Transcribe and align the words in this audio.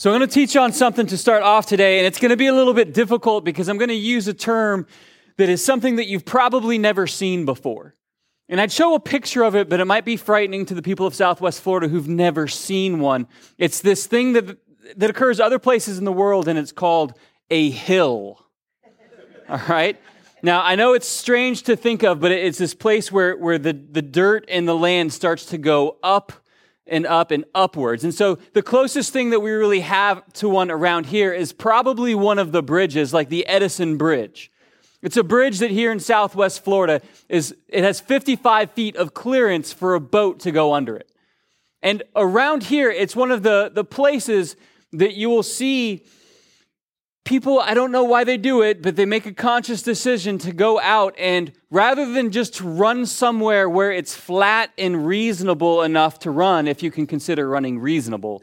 So, 0.00 0.10
I'm 0.10 0.18
going 0.18 0.26
to 0.26 0.34
teach 0.34 0.54
you 0.54 0.62
on 0.62 0.72
something 0.72 1.06
to 1.08 1.18
start 1.18 1.42
off 1.42 1.66
today, 1.66 1.98
and 1.98 2.06
it's 2.06 2.18
going 2.18 2.30
to 2.30 2.36
be 2.38 2.46
a 2.46 2.54
little 2.54 2.72
bit 2.72 2.94
difficult 2.94 3.44
because 3.44 3.68
I'm 3.68 3.76
going 3.76 3.90
to 3.90 3.94
use 3.94 4.28
a 4.28 4.32
term 4.32 4.86
that 5.36 5.50
is 5.50 5.62
something 5.62 5.96
that 5.96 6.06
you've 6.06 6.24
probably 6.24 6.78
never 6.78 7.06
seen 7.06 7.44
before. 7.44 7.94
And 8.48 8.62
I'd 8.62 8.72
show 8.72 8.94
a 8.94 8.98
picture 8.98 9.42
of 9.42 9.54
it, 9.54 9.68
but 9.68 9.78
it 9.78 9.84
might 9.84 10.06
be 10.06 10.16
frightening 10.16 10.64
to 10.64 10.74
the 10.74 10.80
people 10.80 11.06
of 11.06 11.14
Southwest 11.14 11.60
Florida 11.60 11.86
who've 11.86 12.08
never 12.08 12.48
seen 12.48 13.00
one. 13.00 13.28
It's 13.58 13.80
this 13.80 14.06
thing 14.06 14.32
that, 14.32 14.56
that 14.96 15.10
occurs 15.10 15.38
other 15.38 15.58
places 15.58 15.98
in 15.98 16.06
the 16.06 16.12
world, 16.12 16.48
and 16.48 16.58
it's 16.58 16.72
called 16.72 17.12
a 17.50 17.68
hill. 17.68 18.42
All 19.50 19.60
right? 19.68 20.00
Now, 20.42 20.62
I 20.62 20.76
know 20.76 20.94
it's 20.94 21.08
strange 21.08 21.64
to 21.64 21.76
think 21.76 22.04
of, 22.04 22.20
but 22.20 22.32
it's 22.32 22.56
this 22.56 22.72
place 22.72 23.12
where, 23.12 23.36
where 23.36 23.58
the, 23.58 23.74
the 23.74 24.00
dirt 24.00 24.46
and 24.48 24.66
the 24.66 24.74
land 24.74 25.12
starts 25.12 25.44
to 25.44 25.58
go 25.58 25.98
up 26.02 26.32
and 26.90 27.06
up 27.06 27.30
and 27.30 27.44
upwards. 27.54 28.04
And 28.04 28.12
so 28.12 28.36
the 28.52 28.62
closest 28.62 29.12
thing 29.12 29.30
that 29.30 29.40
we 29.40 29.52
really 29.52 29.80
have 29.80 30.30
to 30.34 30.48
one 30.48 30.70
around 30.70 31.06
here 31.06 31.32
is 31.32 31.52
probably 31.52 32.14
one 32.14 32.38
of 32.38 32.52
the 32.52 32.62
bridges, 32.62 33.14
like 33.14 33.28
the 33.28 33.46
Edison 33.46 33.96
Bridge. 33.96 34.50
It's 35.00 35.16
a 35.16 35.24
bridge 35.24 35.60
that 35.60 35.70
here 35.70 35.90
in 35.90 36.00
Southwest 36.00 36.62
Florida 36.62 37.00
is, 37.28 37.54
it 37.68 37.84
has 37.84 38.00
55 38.00 38.72
feet 38.72 38.96
of 38.96 39.14
clearance 39.14 39.72
for 39.72 39.94
a 39.94 40.00
boat 40.00 40.40
to 40.40 40.50
go 40.50 40.74
under 40.74 40.96
it. 40.96 41.10
And 41.82 42.02
around 42.14 42.64
here, 42.64 42.90
it's 42.90 43.16
one 43.16 43.30
of 43.30 43.42
the, 43.42 43.70
the 43.72 43.84
places 43.84 44.56
that 44.92 45.14
you 45.14 45.30
will 45.30 45.42
see 45.42 46.04
people, 47.24 47.60
I 47.60 47.74
don't 47.74 47.92
know 47.92 48.04
why 48.04 48.24
they 48.24 48.36
do 48.36 48.62
it, 48.62 48.82
but 48.82 48.96
they 48.96 49.04
make 49.04 49.26
a 49.26 49.32
conscious 49.32 49.82
decision 49.82 50.38
to 50.38 50.52
go 50.52 50.80
out 50.80 51.14
and 51.18 51.52
rather 51.70 52.10
than 52.10 52.30
just 52.30 52.60
run 52.60 53.06
somewhere 53.06 53.68
where 53.68 53.92
it's 53.92 54.14
flat 54.14 54.70
and 54.78 55.06
reasonable 55.06 55.82
enough 55.82 56.18
to 56.20 56.30
run, 56.30 56.66
if 56.66 56.82
you 56.82 56.90
can 56.90 57.06
consider 57.06 57.48
running 57.48 57.78
reasonable, 57.78 58.42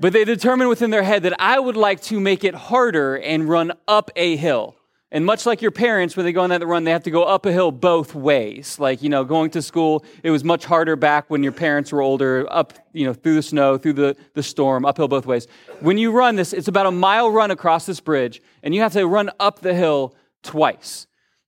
but 0.00 0.12
they 0.12 0.24
determine 0.24 0.68
within 0.68 0.90
their 0.90 1.02
head 1.02 1.24
that 1.24 1.40
I 1.40 1.58
would 1.58 1.76
like 1.76 2.00
to 2.02 2.20
make 2.20 2.44
it 2.44 2.54
harder 2.54 3.16
and 3.16 3.48
run 3.48 3.72
up 3.86 4.10
a 4.16 4.36
hill. 4.36 4.77
And 5.10 5.24
much 5.24 5.46
like 5.46 5.62
your 5.62 5.70
parents, 5.70 6.18
when 6.18 6.26
they 6.26 6.32
go 6.32 6.42
on 6.42 6.50
that 6.50 6.66
run, 6.66 6.84
they 6.84 6.90
have 6.90 7.04
to 7.04 7.10
go 7.10 7.22
up 7.22 7.46
a 7.46 7.52
hill 7.52 7.70
both 7.70 8.14
ways. 8.14 8.78
Like, 8.78 9.02
you 9.02 9.08
know, 9.08 9.24
going 9.24 9.50
to 9.52 9.62
school, 9.62 10.04
it 10.22 10.30
was 10.30 10.44
much 10.44 10.66
harder 10.66 10.96
back 10.96 11.30
when 11.30 11.42
your 11.42 11.52
parents 11.52 11.92
were 11.92 12.02
older, 12.02 12.46
up, 12.50 12.74
you 12.92 13.06
know, 13.06 13.14
through 13.14 13.36
the 13.36 13.42
snow, 13.42 13.78
through 13.78 13.94
the, 13.94 14.16
the 14.34 14.42
storm, 14.42 14.84
uphill 14.84 15.08
both 15.08 15.24
ways. 15.24 15.46
When 15.80 15.96
you 15.96 16.12
run 16.12 16.36
this, 16.36 16.52
it's 16.52 16.68
about 16.68 16.84
a 16.84 16.90
mile 16.90 17.30
run 17.30 17.50
across 17.50 17.86
this 17.86 18.00
bridge, 18.00 18.42
and 18.62 18.74
you 18.74 18.82
have 18.82 18.92
to 18.92 19.06
run 19.06 19.30
up 19.40 19.60
the 19.60 19.74
hill 19.74 20.14
twice. 20.42 21.06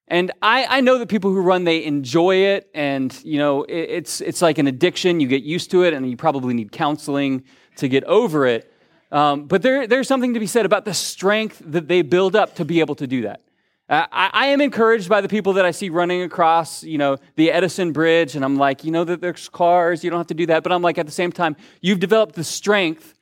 And 0.08 0.32
I, 0.40 0.78
I 0.78 0.80
know 0.80 0.96
that 0.96 1.10
people 1.10 1.30
who 1.30 1.42
run, 1.42 1.64
they 1.64 1.84
enjoy 1.84 2.36
it, 2.36 2.70
and, 2.72 3.14
you 3.24 3.36
know, 3.36 3.64
it, 3.64 3.90
it's, 3.90 4.22
it's 4.22 4.40
like 4.40 4.56
an 4.56 4.68
addiction. 4.68 5.20
You 5.20 5.28
get 5.28 5.42
used 5.42 5.70
to 5.72 5.82
it, 5.82 5.92
and 5.92 6.08
you 6.08 6.16
probably 6.16 6.54
need 6.54 6.72
counseling 6.72 7.44
to 7.76 7.88
get 7.88 8.04
over 8.04 8.46
it. 8.46 8.72
Um, 9.12 9.44
but 9.44 9.60
there, 9.60 9.86
there's 9.86 10.08
something 10.08 10.32
to 10.32 10.40
be 10.40 10.46
said 10.46 10.64
about 10.64 10.86
the 10.86 10.94
strength 10.94 11.60
that 11.66 11.88
they 11.88 12.00
build 12.00 12.34
up 12.34 12.54
to 12.54 12.64
be 12.64 12.80
able 12.80 12.94
to 12.94 13.06
do 13.06 13.22
that. 13.22 13.42
Uh, 13.90 14.06
I, 14.12 14.30
I, 14.32 14.46
am 14.46 14.60
encouraged 14.60 15.08
by 15.08 15.20
the 15.20 15.28
people 15.28 15.54
that 15.54 15.64
I 15.64 15.72
see 15.72 15.88
running 15.88 16.22
across, 16.22 16.84
you 16.84 16.96
know, 16.96 17.16
the 17.34 17.50
Edison 17.50 17.90
Bridge, 17.90 18.36
and 18.36 18.44
I'm 18.44 18.54
like, 18.56 18.84
you 18.84 18.92
know 18.92 19.02
that 19.02 19.20
there's 19.20 19.48
cars, 19.48 20.04
you 20.04 20.10
don't 20.10 20.20
have 20.20 20.28
to 20.28 20.34
do 20.34 20.46
that. 20.46 20.62
But 20.62 20.70
I'm 20.70 20.80
like, 20.80 20.96
at 20.96 21.06
the 21.06 21.12
same 21.12 21.32
time, 21.32 21.56
you've 21.80 21.98
developed 21.98 22.36
the 22.36 22.44
strength 22.44 23.14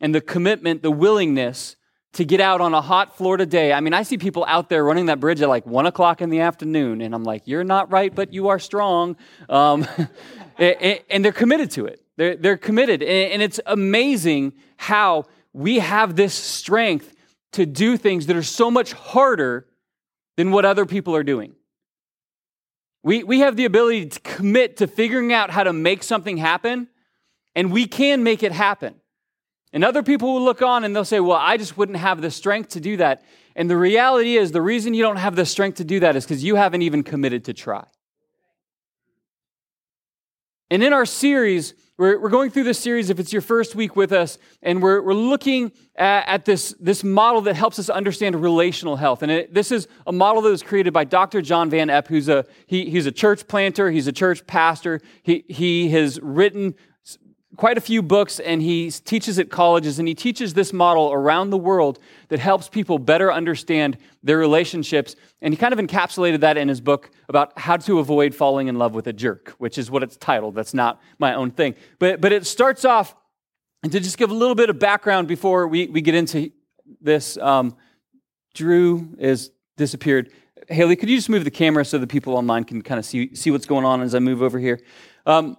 and 0.00 0.14
the 0.14 0.22
commitment, 0.22 0.80
the 0.80 0.90
willingness 0.90 1.76
to 2.14 2.24
get 2.24 2.40
out 2.40 2.62
on 2.62 2.72
a 2.72 2.80
hot 2.80 3.18
Florida 3.18 3.44
day. 3.44 3.74
I 3.74 3.80
mean, 3.80 3.92
I 3.92 4.04
see 4.04 4.16
people 4.16 4.46
out 4.48 4.70
there 4.70 4.82
running 4.82 5.04
that 5.06 5.20
bridge 5.20 5.42
at 5.42 5.50
like 5.50 5.66
one 5.66 5.84
o'clock 5.84 6.22
in 6.22 6.30
the 6.30 6.40
afternoon, 6.40 7.02
and 7.02 7.14
I'm 7.14 7.24
like, 7.24 7.42
you're 7.44 7.62
not 7.62 7.92
right, 7.92 8.14
but 8.14 8.32
you 8.32 8.48
are 8.48 8.58
strong. 8.58 9.18
Um, 9.50 9.86
and 10.58 11.22
they're 11.22 11.30
committed 11.32 11.72
to 11.72 11.84
it. 11.84 12.00
They're, 12.16 12.36
they're 12.36 12.56
committed. 12.56 13.02
And 13.02 13.42
it's 13.42 13.60
amazing 13.66 14.54
how 14.78 15.26
we 15.52 15.80
have 15.80 16.16
this 16.16 16.32
strength 16.32 17.14
to 17.52 17.66
do 17.66 17.98
things 17.98 18.24
that 18.26 18.36
are 18.36 18.42
so 18.42 18.70
much 18.70 18.94
harder 18.94 19.66
than 20.36 20.50
what 20.50 20.64
other 20.64 20.86
people 20.86 21.14
are 21.16 21.22
doing. 21.22 21.54
We, 23.02 23.22
we 23.22 23.40
have 23.40 23.56
the 23.56 23.64
ability 23.64 24.06
to 24.06 24.20
commit 24.20 24.78
to 24.78 24.86
figuring 24.86 25.32
out 25.32 25.50
how 25.50 25.62
to 25.62 25.72
make 25.72 26.02
something 26.02 26.36
happen, 26.36 26.88
and 27.54 27.72
we 27.72 27.86
can 27.86 28.22
make 28.22 28.42
it 28.42 28.52
happen. 28.52 28.96
And 29.72 29.84
other 29.84 30.02
people 30.02 30.34
will 30.34 30.42
look 30.42 30.62
on 30.62 30.84
and 30.84 30.94
they'll 30.94 31.04
say, 31.04 31.20
Well, 31.20 31.38
I 31.40 31.56
just 31.56 31.76
wouldn't 31.76 31.98
have 31.98 32.20
the 32.20 32.30
strength 32.30 32.70
to 32.70 32.80
do 32.80 32.96
that. 32.96 33.22
And 33.54 33.70
the 33.70 33.76
reality 33.76 34.36
is, 34.36 34.52
the 34.52 34.62
reason 34.62 34.94
you 34.94 35.02
don't 35.02 35.16
have 35.16 35.36
the 35.36 35.46
strength 35.46 35.76
to 35.76 35.84
do 35.84 36.00
that 36.00 36.16
is 36.16 36.24
because 36.24 36.44
you 36.44 36.56
haven't 36.56 36.82
even 36.82 37.02
committed 37.02 37.44
to 37.44 37.54
try. 37.54 37.84
And 40.70 40.82
in 40.82 40.92
our 40.92 41.06
series, 41.06 41.74
we're, 41.98 42.20
we're 42.20 42.28
going 42.28 42.50
through 42.50 42.64
this 42.64 42.78
series, 42.78 43.08
if 43.08 43.18
it's 43.18 43.32
your 43.32 43.40
first 43.40 43.74
week 43.74 43.96
with 43.96 44.12
us, 44.12 44.36
and 44.62 44.82
we're, 44.82 45.00
we're 45.00 45.14
looking 45.14 45.72
at, 45.96 46.28
at 46.28 46.44
this, 46.44 46.74
this 46.78 47.02
model 47.02 47.40
that 47.42 47.56
helps 47.56 47.78
us 47.78 47.88
understand 47.88 48.34
relational 48.42 48.96
health. 48.96 49.22
And 49.22 49.32
it, 49.32 49.54
this 49.54 49.72
is 49.72 49.88
a 50.06 50.12
model 50.12 50.42
that 50.42 50.50
was 50.50 50.62
created 50.62 50.92
by 50.92 51.04
Dr. 51.04 51.40
John 51.40 51.70
Van 51.70 51.88
Epp, 51.88 52.08
who's 52.08 52.28
a, 52.28 52.44
he, 52.66 52.90
he's 52.90 53.06
a 53.06 53.12
church 53.12 53.48
planter, 53.48 53.90
he's 53.90 54.06
a 54.06 54.12
church 54.12 54.46
pastor. 54.46 55.00
He, 55.22 55.44
he 55.48 55.88
has 55.90 56.20
written 56.20 56.74
quite 57.56 57.78
a 57.78 57.80
few 57.80 58.02
books 58.02 58.38
and 58.38 58.60
he 58.62 58.90
teaches 58.90 59.38
at 59.38 59.50
colleges 59.50 59.98
and 59.98 60.06
he 60.06 60.14
teaches 60.14 60.54
this 60.54 60.72
model 60.72 61.12
around 61.12 61.50
the 61.50 61.58
world 61.58 61.98
that 62.28 62.38
helps 62.38 62.68
people 62.68 62.98
better 62.98 63.32
understand 63.32 63.96
their 64.22 64.38
relationships. 64.38 65.16
And 65.40 65.52
he 65.54 65.58
kind 65.58 65.72
of 65.72 65.78
encapsulated 65.78 66.40
that 66.40 66.56
in 66.56 66.68
his 66.68 66.80
book 66.80 67.10
about 67.28 67.58
how 67.58 67.76
to 67.78 67.98
avoid 67.98 68.34
falling 68.34 68.68
in 68.68 68.76
love 68.76 68.94
with 68.94 69.06
a 69.06 69.12
jerk 69.12 69.54
which 69.58 69.78
is 69.78 69.90
what 69.90 70.02
it's 70.02 70.16
titled. 70.16 70.54
That's 70.54 70.74
not 70.74 71.00
my 71.18 71.34
own 71.34 71.50
thing. 71.50 71.74
But, 71.98 72.20
but 72.20 72.32
it 72.32 72.46
starts 72.46 72.84
off 72.84 73.14
and 73.82 73.92
to 73.92 74.00
just 74.00 74.18
give 74.18 74.30
a 74.30 74.34
little 74.34 74.54
bit 74.54 74.70
of 74.70 74.78
background 74.78 75.28
before 75.28 75.66
we, 75.68 75.86
we 75.86 76.00
get 76.00 76.14
into 76.14 76.50
this 77.00 77.36
um, 77.38 77.76
drew 78.54 79.14
is 79.18 79.50
disappeared. 79.76 80.30
Haley 80.68 80.96
could 80.96 81.08
you 81.08 81.16
just 81.16 81.28
move 81.28 81.44
the 81.44 81.50
camera 81.50 81.84
so 81.84 81.98
the 81.98 82.06
people 82.06 82.36
online 82.36 82.64
can 82.64 82.82
kind 82.82 82.98
of 82.98 83.04
see, 83.04 83.34
see 83.34 83.50
what's 83.50 83.66
going 83.66 83.84
on 83.84 84.02
as 84.02 84.14
i 84.14 84.18
move 84.18 84.42
over 84.42 84.58
here? 84.58 84.80
Um, 85.26 85.56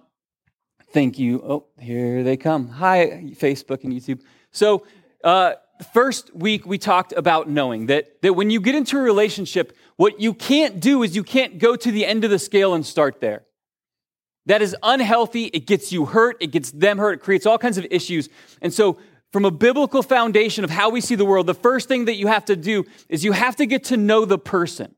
Thank 0.98 1.16
you. 1.16 1.40
Oh, 1.46 1.66
here 1.78 2.24
they 2.24 2.36
come. 2.36 2.66
Hi, 2.70 3.30
Facebook 3.36 3.84
and 3.84 3.92
YouTube. 3.92 4.20
So, 4.50 4.84
uh, 5.22 5.52
first 5.94 6.34
week 6.34 6.66
we 6.66 6.76
talked 6.76 7.12
about 7.12 7.48
knowing 7.48 7.86
that, 7.86 8.20
that 8.22 8.32
when 8.32 8.50
you 8.50 8.60
get 8.60 8.74
into 8.74 8.98
a 8.98 9.00
relationship, 9.00 9.76
what 9.94 10.18
you 10.20 10.34
can't 10.34 10.80
do 10.80 11.04
is 11.04 11.14
you 11.14 11.22
can't 11.22 11.60
go 11.60 11.76
to 11.76 11.92
the 11.92 12.04
end 12.04 12.24
of 12.24 12.32
the 12.32 12.38
scale 12.40 12.74
and 12.74 12.84
start 12.84 13.20
there. 13.20 13.44
That 14.46 14.60
is 14.60 14.74
unhealthy. 14.82 15.44
It 15.44 15.68
gets 15.68 15.92
you 15.92 16.04
hurt. 16.04 16.36
It 16.40 16.48
gets 16.48 16.72
them 16.72 16.98
hurt. 16.98 17.18
It 17.18 17.22
creates 17.22 17.46
all 17.46 17.58
kinds 17.58 17.78
of 17.78 17.86
issues. 17.92 18.28
And 18.60 18.74
so, 18.74 18.98
from 19.32 19.44
a 19.44 19.52
biblical 19.52 20.02
foundation 20.02 20.64
of 20.64 20.70
how 20.70 20.90
we 20.90 21.00
see 21.00 21.14
the 21.14 21.24
world, 21.24 21.46
the 21.46 21.54
first 21.54 21.86
thing 21.86 22.06
that 22.06 22.16
you 22.16 22.26
have 22.26 22.46
to 22.46 22.56
do 22.56 22.84
is 23.08 23.24
you 23.24 23.30
have 23.30 23.54
to 23.54 23.66
get 23.66 23.84
to 23.84 23.96
know 23.96 24.24
the 24.24 24.36
person. 24.36 24.96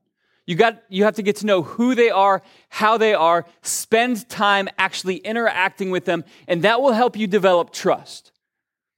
You, 0.51 0.57
got, 0.57 0.83
you 0.89 1.05
have 1.05 1.15
to 1.15 1.21
get 1.21 1.37
to 1.37 1.45
know 1.45 1.61
who 1.61 1.95
they 1.95 2.09
are, 2.09 2.41
how 2.67 2.97
they 2.97 3.13
are, 3.13 3.45
spend 3.61 4.27
time 4.27 4.67
actually 4.77 5.15
interacting 5.15 5.91
with 5.91 6.03
them, 6.03 6.25
and 6.45 6.63
that 6.63 6.81
will 6.81 6.91
help 6.91 7.15
you 7.15 7.25
develop 7.25 7.71
trust. 7.71 8.33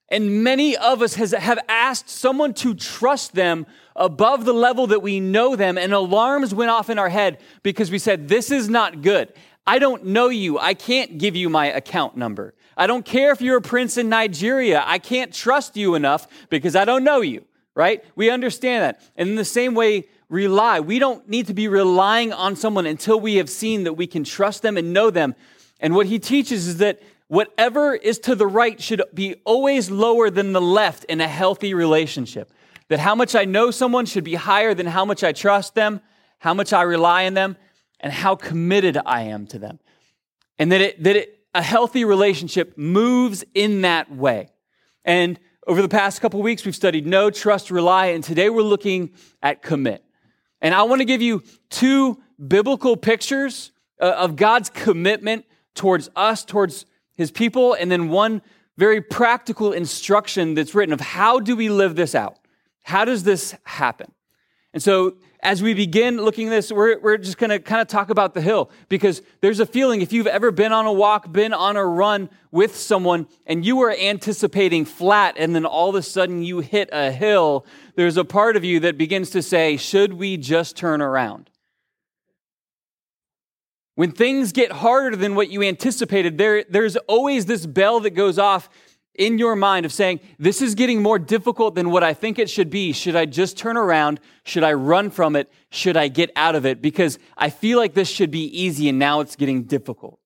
And 0.09 0.43
many 0.43 0.75
of 0.75 1.03
us 1.03 1.13
has, 1.13 1.29
have 1.29 1.59
asked 1.69 2.09
someone 2.09 2.55
to 2.55 2.73
trust 2.73 3.35
them 3.35 3.67
above 3.95 4.45
the 4.45 4.53
level 4.53 4.87
that 4.87 5.03
we 5.03 5.19
know 5.19 5.55
them, 5.55 5.77
and 5.77 5.93
alarms 5.93 6.55
went 6.55 6.71
off 6.71 6.89
in 6.89 6.97
our 6.97 7.09
head 7.09 7.37
because 7.61 7.91
we 7.91 7.99
said, 7.99 8.29
This 8.29 8.49
is 8.49 8.67
not 8.67 9.03
good. 9.03 9.31
I 9.67 9.77
don't 9.77 10.05
know 10.05 10.29
you. 10.29 10.57
I 10.57 10.73
can't 10.73 11.19
give 11.19 11.35
you 11.35 11.49
my 11.49 11.67
account 11.67 12.17
number. 12.17 12.55
I 12.75 12.87
don't 12.87 13.05
care 13.05 13.31
if 13.31 13.41
you're 13.41 13.57
a 13.57 13.61
prince 13.61 13.95
in 13.95 14.09
Nigeria. 14.09 14.81
I 14.83 14.97
can't 14.97 15.31
trust 15.31 15.77
you 15.77 15.93
enough 15.93 16.27
because 16.49 16.75
I 16.75 16.83
don't 16.83 17.03
know 17.03 17.21
you, 17.21 17.45
right? 17.75 18.03
We 18.15 18.31
understand 18.31 18.81
that. 18.81 19.01
And 19.15 19.29
in 19.29 19.35
the 19.35 19.45
same 19.45 19.75
way, 19.75 20.05
rely. 20.33 20.79
We 20.79 20.97
don't 20.97 21.29
need 21.29 21.47
to 21.47 21.53
be 21.53 21.67
relying 21.67 22.33
on 22.33 22.55
someone 22.55 22.87
until 22.87 23.19
we 23.19 23.35
have 23.35 23.49
seen 23.49 23.83
that 23.83 23.93
we 23.93 24.07
can 24.07 24.23
trust 24.23 24.63
them 24.63 24.77
and 24.77 24.91
know 24.91 25.11
them. 25.11 25.35
And 25.79 25.93
what 25.93 26.07
he 26.07 26.17
teaches 26.17 26.67
is 26.67 26.77
that 26.77 27.01
whatever 27.27 27.93
is 27.93 28.17
to 28.19 28.35
the 28.35 28.47
right 28.47 28.81
should 28.81 29.03
be 29.13 29.35
always 29.45 29.91
lower 29.91 30.31
than 30.31 30.51
the 30.51 30.61
left 30.61 31.03
in 31.05 31.21
a 31.21 31.27
healthy 31.27 31.75
relationship. 31.75 32.51
That 32.89 32.99
how 32.99 33.13
much 33.13 33.35
I 33.35 33.45
know 33.45 33.69
someone 33.69 34.07
should 34.07 34.23
be 34.23 34.35
higher 34.35 34.73
than 34.73 34.87
how 34.87 35.05
much 35.05 35.23
I 35.23 35.33
trust 35.33 35.75
them, 35.75 36.01
how 36.39 36.53
much 36.53 36.73
I 36.73 36.81
rely 36.81 37.27
on 37.27 37.35
them, 37.35 37.55
and 37.99 38.11
how 38.11 38.35
committed 38.35 38.97
I 39.05 39.21
am 39.23 39.45
to 39.47 39.59
them. 39.59 39.79
And 40.57 40.71
that 40.71 40.81
it, 40.81 41.03
that 41.03 41.15
it, 41.15 41.39
a 41.53 41.61
healthy 41.61 42.05
relationship 42.05 42.75
moves 42.75 43.45
in 43.53 43.81
that 43.81 44.11
way. 44.11 44.49
And 45.05 45.39
over 45.67 45.81
the 45.81 45.89
past 45.89 46.21
couple 46.21 46.41
weeks, 46.41 46.65
we've 46.65 46.75
studied 46.75 47.05
know, 47.05 47.29
trust, 47.29 47.69
rely, 47.69 48.07
and 48.07 48.23
today 48.23 48.49
we're 48.49 48.63
looking 48.63 49.11
at 49.41 49.61
commit. 49.61 50.03
And 50.63 50.73
I 50.73 50.83
want 50.83 51.01
to 51.01 51.05
give 51.05 51.21
you 51.21 51.43
two 51.69 52.19
biblical 52.47 52.97
pictures 52.97 53.71
uh, 54.01 54.05
of 54.17 54.37
God's 54.37 54.69
commitment 54.69 55.45
towards 55.75 56.09
us, 56.15 56.43
towards 56.43 56.85
his 57.15 57.29
people, 57.29 57.73
and 57.73 57.91
then 57.91 58.09
one 58.09 58.41
very 58.77 59.01
practical 59.01 59.73
instruction 59.73 60.55
that's 60.55 60.73
written 60.73 60.93
of 60.93 61.01
how 61.01 61.39
do 61.39 61.55
we 61.55 61.69
live 61.69 61.95
this 61.95 62.15
out? 62.15 62.39
How 62.83 63.05
does 63.05 63.23
this 63.23 63.55
happen? 63.65 64.11
And 64.73 64.81
so, 64.81 65.15
as 65.41 65.61
we 65.61 65.73
begin 65.73 66.17
looking 66.17 66.47
at 66.47 66.51
this, 66.51 66.71
we're, 66.71 66.97
we're 66.99 67.17
just 67.17 67.37
going 67.37 67.49
to 67.49 67.59
kind 67.59 67.81
of 67.81 67.87
talk 67.87 68.09
about 68.09 68.33
the 68.33 68.41
hill 68.41 68.71
because 68.87 69.21
there's 69.41 69.59
a 69.59 69.65
feeling 69.65 70.01
if 70.01 70.13
you've 70.13 70.25
ever 70.25 70.51
been 70.51 70.71
on 70.71 70.85
a 70.85 70.93
walk, 70.93 71.31
been 71.31 71.53
on 71.53 71.75
a 71.75 71.85
run 71.85 72.29
with 72.49 72.75
someone, 72.75 73.27
and 73.45 73.65
you 73.65 73.75
were 73.75 73.91
anticipating 73.91 74.85
flat, 74.85 75.35
and 75.37 75.53
then 75.53 75.65
all 75.65 75.89
of 75.89 75.95
a 75.95 76.01
sudden 76.01 76.43
you 76.43 76.59
hit 76.59 76.89
a 76.93 77.11
hill, 77.11 77.65
there's 77.95 78.17
a 78.17 78.23
part 78.23 78.55
of 78.55 78.63
you 78.63 78.79
that 78.79 78.97
begins 78.97 79.29
to 79.31 79.41
say, 79.41 79.77
Should 79.77 80.13
we 80.13 80.37
just 80.37 80.77
turn 80.77 81.01
around? 81.01 81.49
When 83.95 84.11
things 84.11 84.53
get 84.53 84.71
harder 84.71 85.15
than 85.15 85.35
what 85.35 85.49
you 85.49 85.61
anticipated, 85.61 86.39
there, 86.39 86.63
there's 86.67 86.95
always 86.95 87.45
this 87.45 87.65
bell 87.67 87.99
that 87.99 88.11
goes 88.11 88.39
off 88.39 88.69
in 89.15 89.37
your 89.37 89.55
mind 89.55 89.85
of 89.85 89.93
saying, 89.93 90.19
This 90.39 90.61
is 90.61 90.75
getting 90.75 91.01
more 91.01 91.19
difficult 91.19 91.75
than 91.75 91.89
what 91.89 92.03
I 92.03 92.13
think 92.13 92.39
it 92.39 92.49
should 92.49 92.69
be. 92.69 92.93
Should 92.93 93.15
I 93.15 93.25
just 93.25 93.57
turn 93.57 93.77
around? 93.77 94.19
Should 94.43 94.63
I 94.63 94.73
run 94.73 95.09
from 95.09 95.35
it? 95.35 95.51
Should 95.69 95.97
I 95.97 96.07
get 96.07 96.31
out 96.35 96.55
of 96.55 96.65
it? 96.65 96.81
Because 96.81 97.19
I 97.37 97.49
feel 97.49 97.77
like 97.77 97.93
this 97.93 98.09
should 98.09 98.31
be 98.31 98.45
easy 98.45 98.89
and 98.89 98.99
now 98.99 99.19
it's 99.19 99.35
getting 99.35 99.63
difficult. 99.63 100.19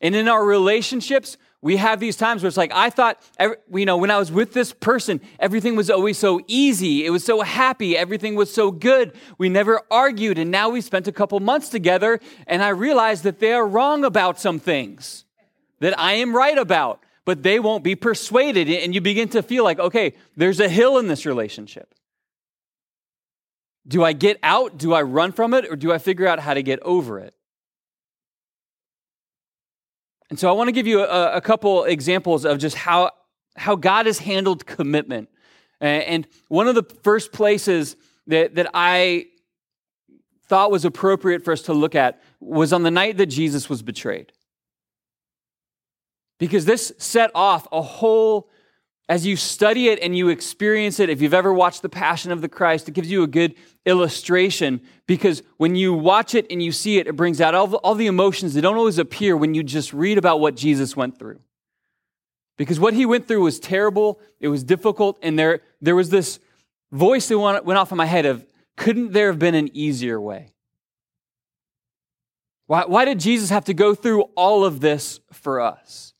And 0.00 0.16
in 0.16 0.28
our 0.28 0.44
relationships, 0.44 1.36
we 1.62 1.76
have 1.76 2.00
these 2.00 2.16
times 2.16 2.42
where 2.42 2.48
it's 2.48 2.56
like, 2.56 2.72
I 2.74 2.90
thought, 2.90 3.22
you 3.72 3.86
know, 3.86 3.96
when 3.96 4.10
I 4.10 4.18
was 4.18 4.32
with 4.32 4.52
this 4.52 4.72
person, 4.72 5.20
everything 5.38 5.76
was 5.76 5.90
always 5.90 6.18
so 6.18 6.40
easy. 6.48 7.06
It 7.06 7.10
was 7.10 7.24
so 7.24 7.42
happy. 7.42 7.96
Everything 7.96 8.34
was 8.34 8.52
so 8.52 8.72
good. 8.72 9.14
We 9.38 9.48
never 9.48 9.80
argued. 9.88 10.38
And 10.38 10.50
now 10.50 10.70
we 10.70 10.80
spent 10.80 11.06
a 11.06 11.12
couple 11.12 11.38
months 11.38 11.68
together 11.68 12.18
and 12.48 12.64
I 12.64 12.70
realized 12.70 13.22
that 13.22 13.38
they 13.38 13.52
are 13.52 13.66
wrong 13.66 14.04
about 14.04 14.40
some 14.40 14.58
things 14.58 15.24
that 15.78 15.96
I 15.98 16.14
am 16.14 16.34
right 16.34 16.58
about 16.58 17.00
but 17.24 17.42
they 17.42 17.60
won't 17.60 17.84
be 17.84 17.94
persuaded. 17.94 18.68
And 18.68 18.94
you 18.94 19.00
begin 19.00 19.28
to 19.30 19.42
feel 19.42 19.64
like, 19.64 19.78
okay, 19.78 20.14
there's 20.36 20.60
a 20.60 20.68
hill 20.68 20.98
in 20.98 21.08
this 21.08 21.24
relationship. 21.24 21.94
Do 23.86 24.04
I 24.04 24.12
get 24.12 24.38
out? 24.42 24.78
Do 24.78 24.92
I 24.92 25.02
run 25.02 25.32
from 25.32 25.54
it? 25.54 25.64
Or 25.70 25.76
do 25.76 25.92
I 25.92 25.98
figure 25.98 26.26
out 26.26 26.38
how 26.38 26.54
to 26.54 26.62
get 26.62 26.80
over 26.82 27.18
it? 27.18 27.34
And 30.30 30.38
so 30.38 30.48
I 30.48 30.52
want 30.52 30.68
to 30.68 30.72
give 30.72 30.86
you 30.86 31.00
a, 31.00 31.36
a 31.36 31.40
couple 31.40 31.84
examples 31.84 32.44
of 32.44 32.58
just 32.58 32.76
how, 32.76 33.10
how 33.56 33.76
God 33.76 34.06
has 34.06 34.18
handled 34.18 34.66
commitment. 34.66 35.28
And 35.80 36.28
one 36.48 36.68
of 36.68 36.74
the 36.74 36.84
first 37.02 37.32
places 37.32 37.96
that, 38.28 38.54
that 38.54 38.70
I 38.72 39.26
thought 40.46 40.70
was 40.70 40.84
appropriate 40.84 41.44
for 41.44 41.52
us 41.52 41.62
to 41.62 41.72
look 41.72 41.94
at 41.94 42.22
was 42.40 42.72
on 42.72 42.82
the 42.82 42.90
night 42.90 43.16
that 43.18 43.26
Jesus 43.26 43.68
was 43.68 43.82
betrayed 43.82 44.32
because 46.42 46.64
this 46.64 46.92
set 46.98 47.30
off 47.36 47.68
a 47.70 47.80
whole 47.80 48.50
as 49.08 49.24
you 49.24 49.36
study 49.36 49.90
it 49.90 50.00
and 50.02 50.16
you 50.16 50.28
experience 50.28 50.98
it, 50.98 51.08
if 51.08 51.22
you've 51.22 51.32
ever 51.32 51.54
watched 51.54 51.82
The 51.82 51.88
Passion 51.88 52.32
of 52.32 52.40
the 52.40 52.48
Christ, 52.48 52.88
it 52.88 52.94
gives 52.94 53.08
you 53.08 53.22
a 53.22 53.28
good 53.28 53.54
illustration 53.86 54.80
because 55.06 55.44
when 55.58 55.76
you 55.76 55.94
watch 55.94 56.34
it 56.34 56.44
and 56.50 56.60
you 56.60 56.72
see 56.72 56.98
it, 56.98 57.06
it 57.06 57.14
brings 57.14 57.40
out 57.40 57.54
all 57.54 57.68
the, 57.68 57.76
all 57.76 57.94
the 57.94 58.08
emotions 58.08 58.54
that 58.54 58.62
don't 58.62 58.76
always 58.76 58.98
appear 58.98 59.36
when 59.36 59.54
you 59.54 59.62
just 59.62 59.92
read 59.92 60.18
about 60.18 60.40
what 60.40 60.56
Jesus 60.56 60.96
went 60.96 61.16
through. 61.16 61.38
Because 62.58 62.80
what 62.80 62.94
he 62.94 63.06
went 63.06 63.28
through 63.28 63.44
was 63.44 63.60
terrible, 63.60 64.18
it 64.40 64.48
was 64.48 64.64
difficult, 64.64 65.20
and 65.22 65.38
there, 65.38 65.60
there 65.80 65.94
was 65.94 66.10
this 66.10 66.40
voice 66.90 67.28
that 67.28 67.38
went, 67.38 67.78
off 67.78 67.92
in 67.92 67.98
my 67.98 68.06
head 68.06 68.26
of, 68.26 68.44
couldn't 68.76 69.12
there 69.12 69.28
have 69.28 69.38
been 69.38 69.54
an 69.54 69.70
easier 69.76 70.20
way? 70.20 70.54
Why, 72.66 72.84
why 72.84 73.04
did 73.04 73.20
Jesus 73.20 73.50
have 73.50 73.66
to 73.66 73.74
go 73.74 73.94
through 73.94 74.22
all 74.34 74.64
of 74.64 74.80
this 74.80 75.20
for 75.30 75.60
us? 75.60 76.12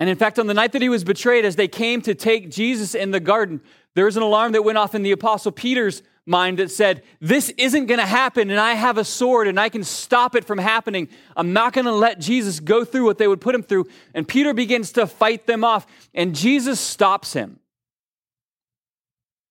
And 0.00 0.08
in 0.10 0.16
fact, 0.16 0.38
on 0.38 0.46
the 0.46 0.54
night 0.54 0.72
that 0.72 0.82
he 0.82 0.88
was 0.88 1.04
betrayed, 1.04 1.44
as 1.44 1.56
they 1.56 1.68
came 1.68 2.02
to 2.02 2.14
take 2.14 2.50
Jesus 2.50 2.94
in 2.94 3.12
the 3.12 3.20
garden, 3.20 3.60
there 3.94 4.06
was 4.06 4.16
an 4.16 4.22
alarm 4.22 4.52
that 4.52 4.64
went 4.64 4.78
off 4.78 4.94
in 4.94 5.02
the 5.02 5.12
Apostle 5.12 5.52
Peter's 5.52 6.02
mind 6.26 6.58
that 6.58 6.70
said, 6.70 7.02
This 7.20 7.50
isn't 7.50 7.86
going 7.86 8.00
to 8.00 8.06
happen, 8.06 8.50
and 8.50 8.58
I 8.58 8.74
have 8.74 8.98
a 8.98 9.04
sword 9.04 9.46
and 9.46 9.58
I 9.58 9.68
can 9.68 9.84
stop 9.84 10.34
it 10.34 10.44
from 10.44 10.58
happening. 10.58 11.08
I'm 11.36 11.52
not 11.52 11.72
going 11.72 11.84
to 11.84 11.92
let 11.92 12.18
Jesus 12.18 12.60
go 12.60 12.84
through 12.84 13.04
what 13.04 13.18
they 13.18 13.28
would 13.28 13.40
put 13.40 13.54
him 13.54 13.62
through. 13.62 13.86
And 14.14 14.26
Peter 14.26 14.52
begins 14.52 14.92
to 14.92 15.06
fight 15.06 15.46
them 15.46 15.64
off, 15.64 15.86
and 16.12 16.34
Jesus 16.34 16.80
stops 16.80 17.32
him. 17.32 17.60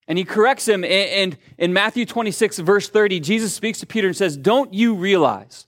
And 0.07 0.17
he 0.17 0.25
corrects 0.25 0.67
him. 0.67 0.83
And 0.83 1.37
in 1.57 1.71
Matthew 1.71 2.05
26, 2.05 2.59
verse 2.59 2.89
30, 2.89 3.21
Jesus 3.21 3.53
speaks 3.53 3.79
to 3.79 3.85
Peter 3.85 4.07
and 4.07 4.17
says, 4.17 4.35
Don't 4.35 4.73
you 4.73 4.95
realize 4.95 5.67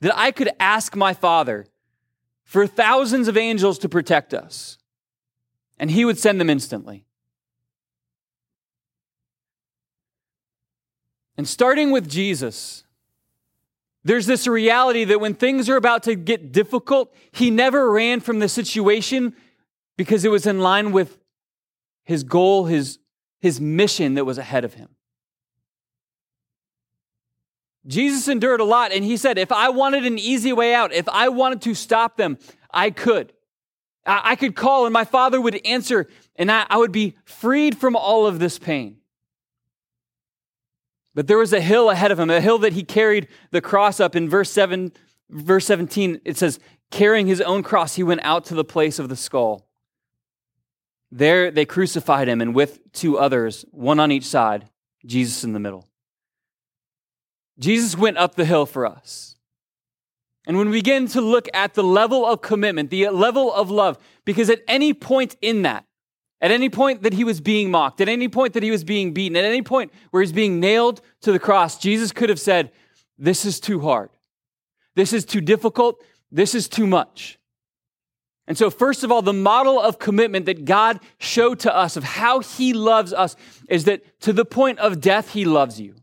that 0.00 0.16
I 0.16 0.32
could 0.32 0.50
ask 0.58 0.96
my 0.96 1.14
Father? 1.14 1.66
For 2.46 2.66
thousands 2.66 3.28
of 3.28 3.36
angels 3.36 3.78
to 3.80 3.88
protect 3.88 4.32
us, 4.32 4.78
and 5.78 5.90
he 5.90 6.04
would 6.04 6.18
send 6.18 6.40
them 6.40 6.48
instantly. 6.48 7.04
And 11.36 11.46
starting 11.46 11.90
with 11.90 12.08
Jesus, 12.08 12.84
there's 14.04 14.26
this 14.26 14.46
reality 14.46 15.04
that 15.04 15.20
when 15.20 15.34
things 15.34 15.68
are 15.68 15.76
about 15.76 16.04
to 16.04 16.14
get 16.14 16.52
difficult, 16.52 17.12
he 17.32 17.50
never 17.50 17.90
ran 17.90 18.20
from 18.20 18.38
the 18.38 18.48
situation 18.48 19.34
because 19.96 20.24
it 20.24 20.30
was 20.30 20.46
in 20.46 20.60
line 20.60 20.92
with 20.92 21.18
his 22.04 22.22
goal, 22.22 22.66
his, 22.66 23.00
his 23.40 23.60
mission 23.60 24.14
that 24.14 24.24
was 24.24 24.38
ahead 24.38 24.64
of 24.64 24.74
him. 24.74 24.95
Jesus 27.86 28.28
endured 28.28 28.60
a 28.60 28.64
lot, 28.64 28.92
and 28.92 29.04
he 29.04 29.16
said, 29.16 29.38
if 29.38 29.52
I 29.52 29.68
wanted 29.68 30.04
an 30.04 30.18
easy 30.18 30.52
way 30.52 30.74
out, 30.74 30.92
if 30.92 31.08
I 31.08 31.28
wanted 31.28 31.62
to 31.62 31.74
stop 31.74 32.16
them, 32.16 32.38
I 32.72 32.90
could. 32.90 33.32
I, 34.08 34.36
could 34.36 34.54
call, 34.54 34.86
and 34.86 34.92
my 34.92 35.04
father 35.04 35.40
would 35.40 35.60
answer, 35.66 36.06
and 36.36 36.50
I, 36.50 36.76
would 36.76 36.92
be 36.92 37.16
freed 37.24 37.76
from 37.76 37.96
all 37.96 38.26
of 38.26 38.38
this 38.38 38.58
pain. 38.58 38.98
But 41.14 41.26
there 41.26 41.38
was 41.38 41.52
a 41.52 41.60
hill 41.60 41.90
ahead 41.90 42.12
of 42.12 42.20
him, 42.20 42.30
a 42.30 42.40
hill 42.40 42.58
that 42.58 42.74
he 42.74 42.84
carried 42.84 43.26
the 43.50 43.60
cross 43.60 43.98
up. 43.98 44.14
In 44.14 44.28
verse 44.28 44.50
7, 44.50 44.92
verse 45.28 45.66
17, 45.66 46.20
it 46.24 46.36
says, 46.36 46.60
carrying 46.90 47.26
his 47.26 47.40
own 47.40 47.62
cross, 47.62 47.96
he 47.96 48.02
went 48.02 48.20
out 48.22 48.44
to 48.46 48.54
the 48.54 48.64
place 48.64 48.98
of 48.98 49.08
the 49.08 49.16
skull. 49.16 49.66
There 51.10 51.50
they 51.50 51.64
crucified 51.64 52.28
him, 52.28 52.40
and 52.40 52.54
with 52.54 52.92
two 52.92 53.18
others, 53.18 53.64
one 53.70 53.98
on 53.98 54.12
each 54.12 54.26
side, 54.26 54.68
Jesus 55.04 55.42
in 55.42 55.52
the 55.52 55.60
middle. 55.60 55.88
Jesus 57.58 57.96
went 57.96 58.18
up 58.18 58.34
the 58.34 58.44
hill 58.44 58.66
for 58.66 58.86
us. 58.86 59.36
And 60.46 60.56
when 60.56 60.70
we 60.70 60.78
begin 60.78 61.08
to 61.08 61.20
look 61.20 61.48
at 61.52 61.74
the 61.74 61.82
level 61.82 62.24
of 62.24 62.40
commitment, 62.40 62.90
the 62.90 63.08
level 63.08 63.52
of 63.52 63.70
love, 63.70 63.98
because 64.24 64.48
at 64.48 64.62
any 64.68 64.94
point 64.94 65.36
in 65.42 65.62
that, 65.62 65.84
at 66.40 66.50
any 66.50 66.68
point 66.68 67.02
that 67.02 67.14
he 67.14 67.24
was 67.24 67.40
being 67.40 67.70
mocked, 67.70 68.00
at 68.00 68.08
any 68.08 68.28
point 68.28 68.52
that 68.54 68.62
he 68.62 68.70
was 68.70 68.84
being 68.84 69.12
beaten, 69.12 69.36
at 69.36 69.44
any 69.44 69.62
point 69.62 69.92
where 70.10 70.22
he's 70.22 70.32
being 70.32 70.60
nailed 70.60 71.00
to 71.22 71.32
the 71.32 71.38
cross, 71.38 71.78
Jesus 71.78 72.12
could 72.12 72.28
have 72.28 72.38
said, 72.38 72.70
This 73.18 73.44
is 73.44 73.58
too 73.58 73.80
hard. 73.80 74.10
This 74.94 75.12
is 75.12 75.24
too 75.24 75.40
difficult. 75.40 76.02
This 76.30 76.54
is 76.54 76.68
too 76.68 76.86
much. 76.86 77.38
And 78.46 78.56
so, 78.56 78.70
first 78.70 79.02
of 79.02 79.10
all, 79.10 79.22
the 79.22 79.32
model 79.32 79.80
of 79.80 79.98
commitment 79.98 80.46
that 80.46 80.64
God 80.64 81.00
showed 81.18 81.58
to 81.60 81.74
us 81.74 81.96
of 81.96 82.04
how 82.04 82.40
he 82.40 82.72
loves 82.72 83.12
us 83.12 83.34
is 83.68 83.84
that 83.84 84.20
to 84.20 84.32
the 84.32 84.44
point 84.44 84.78
of 84.78 85.00
death, 85.00 85.32
he 85.32 85.44
loves 85.44 85.80
you 85.80 85.96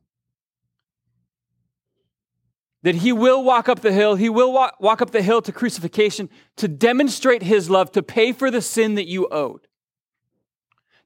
that 2.84 2.96
he 2.96 3.12
will 3.12 3.44
walk 3.44 3.68
up 3.68 3.80
the 3.80 3.92
hill, 3.92 4.16
he 4.16 4.30
will 4.30 4.54
walk, 4.54 4.76
walk 4.80 5.02
up 5.02 5.12
the 5.12 5.22
hill 5.22 5.42
to 5.42 5.52
crucifixion 5.52 6.30
to 6.58 6.68
demonstrate 6.68 7.42
his 7.42 7.70
love, 7.70 7.92
to 7.94 8.04
pay 8.04 8.32
for 8.32 8.52
the 8.52 8.62
sin 8.62 8.96
that 8.96 9.08
you 9.08 9.28
owed. 9.30 9.68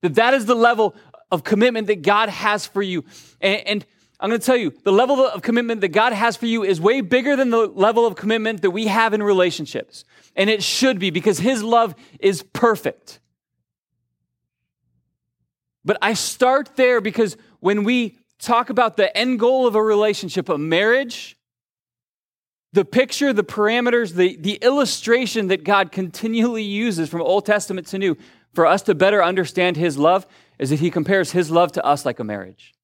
That 0.01 0.15
that 0.15 0.33
is 0.33 0.45
the 0.45 0.55
level 0.55 0.95
of 1.31 1.43
commitment 1.43 1.87
that 1.87 2.01
God 2.01 2.29
has 2.29 2.65
for 2.65 2.81
you. 2.81 3.05
And, 3.39 3.67
and 3.67 3.85
I'm 4.19 4.29
going 4.29 4.39
to 4.39 4.45
tell 4.45 4.57
you, 4.57 4.73
the 4.83 4.91
level 4.91 5.23
of 5.23 5.43
commitment 5.43 5.81
that 5.81 5.89
God 5.89 6.13
has 6.13 6.35
for 6.35 6.47
you 6.47 6.63
is 6.63 6.81
way 6.81 7.01
bigger 7.01 7.35
than 7.35 7.51
the 7.51 7.67
level 7.67 8.07
of 8.07 8.15
commitment 8.15 8.63
that 8.63 8.71
we 8.71 8.87
have 8.87 9.13
in 9.13 9.21
relationships. 9.21 10.03
And 10.35 10.49
it 10.49 10.63
should 10.63 10.97
be 10.97 11.11
because 11.11 11.39
his 11.39 11.61
love 11.61 11.93
is 12.19 12.41
perfect. 12.41 13.19
But 15.85 15.97
I 16.01 16.13
start 16.15 16.75
there 16.75 16.99
because 16.99 17.37
when 17.59 17.83
we 17.83 18.17
talk 18.39 18.69
about 18.69 18.97
the 18.97 19.15
end 19.15 19.39
goal 19.39 19.67
of 19.67 19.75
a 19.75 19.81
relationship, 19.81 20.49
a 20.49 20.57
marriage, 20.57 21.36
the 22.77 22.85
picture, 22.85 23.33
the 23.33 23.43
parameters, 23.43 24.13
the, 24.13 24.35
the 24.35 24.53
illustration 24.61 25.47
that 25.47 25.63
God 25.63 25.91
continually 25.91 26.61
uses 26.61 27.09
from 27.09 27.23
Old 27.23 27.43
Testament 27.43 27.87
to 27.87 27.97
New 27.97 28.15
for 28.53 28.67
us 28.67 28.83
to 28.83 28.93
better 28.93 29.23
understand 29.23 29.77
His 29.77 29.97
love 29.97 30.27
is 30.59 30.69
that 30.69 30.79
He 30.79 30.91
compares 30.91 31.31
His 31.31 31.49
love 31.49 31.71
to 31.71 31.83
us 31.83 32.05
like 32.05 32.19
a 32.19 32.23
marriage. 32.23 32.75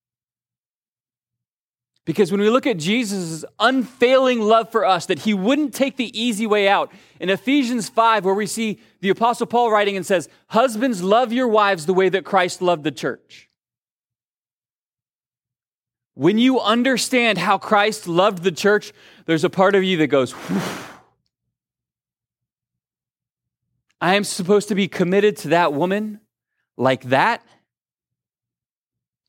Because 2.06 2.32
when 2.32 2.42
we 2.42 2.50
look 2.50 2.66
at 2.66 2.78
Jesus' 2.78 3.46
unfailing 3.60 4.42
love 4.42 4.72
for 4.72 4.84
us, 4.84 5.06
that 5.06 5.20
he 5.20 5.36
wouldn't 5.36 5.76
take 5.76 5.96
the 5.96 6.20
easy 6.20 6.48
way 6.48 6.68
out. 6.68 6.92
In 7.20 7.30
Ephesians 7.30 7.88
5, 7.88 8.26
where 8.26 8.34
we 8.34 8.48
see 8.48 8.80
the 9.02 9.10
Apostle 9.10 9.46
Paul 9.46 9.72
writing 9.72 9.96
and 9.96 10.06
says, 10.06 10.28
Husbands, 10.48 11.04
love 11.04 11.32
your 11.32 11.48
wives 11.48 11.86
the 11.86 11.94
way 11.94 12.10
that 12.10 12.26
Christ 12.26 12.64
loved 12.64 12.84
the 12.84 12.92
church. 12.92 13.48
When 16.16 16.38
you 16.38 16.60
understand 16.60 17.38
how 17.38 17.58
Christ 17.58 18.08
loved 18.08 18.44
the 18.44 18.52
church, 18.52 18.94
there's 19.26 19.44
a 19.44 19.50
part 19.50 19.74
of 19.76 19.84
you 19.84 19.98
that 19.98 20.08
goes, 20.08 20.36
I 24.00 24.16
am 24.16 24.24
supposed 24.24 24.68
to 24.68 24.76
be 24.76 24.88
committed 24.88 25.38
to 25.38 25.50
that 25.50 25.74
woman 25.74 26.20
like 26.78 27.04
that. 27.06 27.44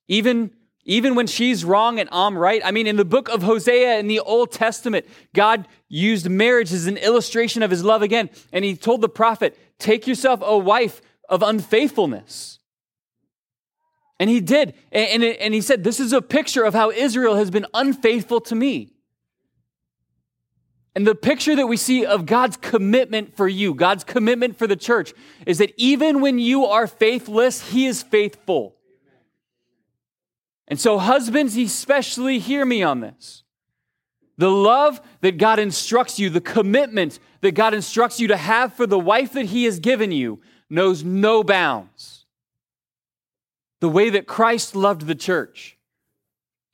Even 0.09 0.51
even 0.87 1.15
when 1.15 1.27
she's 1.27 1.65
wrong 1.65 1.99
and 1.99 2.09
I'm 2.13 2.37
right. 2.37 2.61
I 2.63 2.71
mean, 2.71 2.87
in 2.87 2.97
the 2.97 3.07
book 3.07 3.31
of 3.31 3.43
Hosea 3.43 3.99
in 3.99 4.07
the 4.07 4.21
Old 4.21 4.53
Testament, 4.53 5.07
God 5.33 5.67
used 5.89 6.29
marriage 6.29 6.73
as 6.73 6.87
an 6.87 6.99
illustration 6.99 7.63
of 7.63 7.71
his 7.71 7.83
love 7.83 8.03
again. 8.03 8.29
And 8.53 8.65
he 8.65 8.77
told 8.77 9.01
the 9.01 9.09
prophet, 9.09 9.59
Take 9.79 10.07
yourself 10.07 10.41
a 10.43 10.59
wife 10.59 11.01
of 11.29 11.43
unfaithfulness. 11.43 12.59
And 14.21 14.31
he 14.31 14.41
did. 14.41 14.75
And, 14.93 15.25
and, 15.25 15.55
he 15.55 15.61
said, 15.61 15.83
This 15.83 15.99
is 15.99 16.13
a 16.13 16.23
picture 16.23 16.65
of 16.65 16.75
how 16.75 16.91
Israel 16.91 17.37
has 17.37 17.51
been 17.51 17.67
unfaithful 17.75 18.41
to 18.43 18.55
me. 18.55 18.91
And 20.95 21.07
the 21.07 21.17
picture 21.17 21.57
that 21.57 21.67
we 21.67 21.77
see 21.77 22.07
of 22.07 22.25
God's 22.25 22.57
commitment 22.57 23.37
for 23.37 23.49
you, 23.49 23.75
God's 23.75 24.05
commitment 24.05 24.57
for 24.57 24.69
the 24.69 24.77
church, 24.77 25.13
is 25.45 25.59
that 25.59 25.73
even 25.77 26.21
when 26.21 26.39
you 26.39 26.67
are 26.67 26.87
faithless, 26.87 27.71
He 27.71 27.87
is 27.87 28.03
faithful. 28.03 28.77
And 30.69 30.79
so, 30.79 30.99
husbands, 30.99 31.57
especially 31.57 32.39
hear 32.39 32.65
me 32.65 32.83
on 32.83 33.01
this. 33.01 33.43
The 34.37 34.51
love 34.51 35.01
that 35.21 35.39
God 35.39 35.59
instructs 35.59 36.19
you, 36.19 36.31
the 36.31 36.41
commitment 36.41 37.19
that 37.41 37.53
God 37.53 37.75
instructs 37.75 38.21
you 38.21 38.29
to 38.29 38.37
have 38.37 38.73
for 38.75 38.87
the 38.87 38.99
wife 38.99 39.33
that 39.33 39.47
He 39.47 39.65
has 39.65 39.81
given 39.81 40.13
you, 40.13 40.41
knows 40.71 41.05
no 41.05 41.43
bounds. 41.45 42.24
The 43.85 43.91
way 43.91 44.09
that 44.09 44.27
Christ 44.27 44.75
loved 44.75 45.03
the 45.03 45.15
church. 45.15 45.77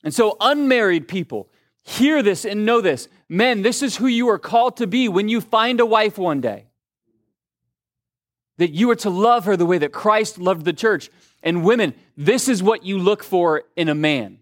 And 0.05 0.15
so, 0.15 0.37
unmarried 0.41 1.09
people, 1.09 1.49
hear 1.83 2.23
this 2.23 2.45
and 2.45 2.65
know 2.65 2.81
this. 2.81 3.09
Men, 3.29 3.63
this 3.63 3.83
is 3.83 3.97
who 3.97 4.07
you 4.07 4.29
are 4.29 4.39
called 4.39 4.77
to 4.77 4.87
be 4.87 5.09
when 5.09 5.29
you 5.29 5.41
find 5.41 5.81
a 5.81 5.85
wife 5.85 6.17
one 6.17 6.41
day. 6.41 6.67
That 8.59 8.71
you 8.71 8.89
are 8.93 8.95
to 8.95 9.11
love 9.11 9.47
her 9.47 9.57
the 9.57 9.67
way 9.67 9.79
that 9.79 9.91
Christ 9.91 10.39
loved 10.39 10.65
the 10.65 10.73
church. 10.73 11.11
And 11.43 11.65
women, 11.65 11.95
this 12.17 12.47
is 12.47 12.63
what 12.63 12.85
you 12.85 12.97
look 12.97 13.25
for 13.25 13.65
in 13.75 13.89
a 13.89 13.95
man. 13.97 14.39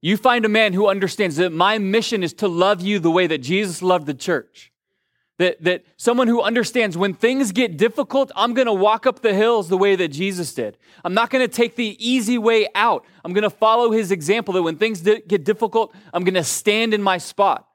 You 0.00 0.16
find 0.16 0.46
a 0.46 0.48
man 0.48 0.72
who 0.72 0.88
understands 0.88 1.36
that 1.36 1.52
my 1.52 1.76
mission 1.76 2.22
is 2.22 2.32
to 2.32 2.48
love 2.48 2.80
you 2.80 3.00
the 3.00 3.10
way 3.10 3.26
that 3.26 3.42
Jesus 3.42 3.82
loved 3.82 4.06
the 4.06 4.14
church. 4.14 4.72
That, 5.38 5.62
that 5.64 5.84
someone 5.98 6.28
who 6.28 6.40
understands 6.40 6.96
when 6.96 7.12
things 7.12 7.52
get 7.52 7.76
difficult, 7.76 8.32
I'm 8.34 8.54
going 8.54 8.68
to 8.68 8.72
walk 8.72 9.06
up 9.06 9.20
the 9.20 9.34
hills 9.34 9.68
the 9.68 9.76
way 9.76 9.94
that 9.94 10.08
Jesus 10.08 10.54
did. 10.54 10.78
I'm 11.04 11.12
not 11.12 11.28
going 11.28 11.46
to 11.46 11.54
take 11.54 11.76
the 11.76 11.94
easy 11.98 12.38
way 12.38 12.68
out. 12.74 13.04
I'm 13.22 13.34
going 13.34 13.42
to 13.42 13.50
follow 13.50 13.90
his 13.90 14.10
example 14.10 14.54
that 14.54 14.62
when 14.62 14.78
things 14.78 15.02
get 15.02 15.44
difficult, 15.44 15.94
I'm 16.14 16.24
going 16.24 16.34
to 16.34 16.44
stand 16.44 16.94
in 16.94 17.02
my 17.02 17.18
spot. 17.18 17.68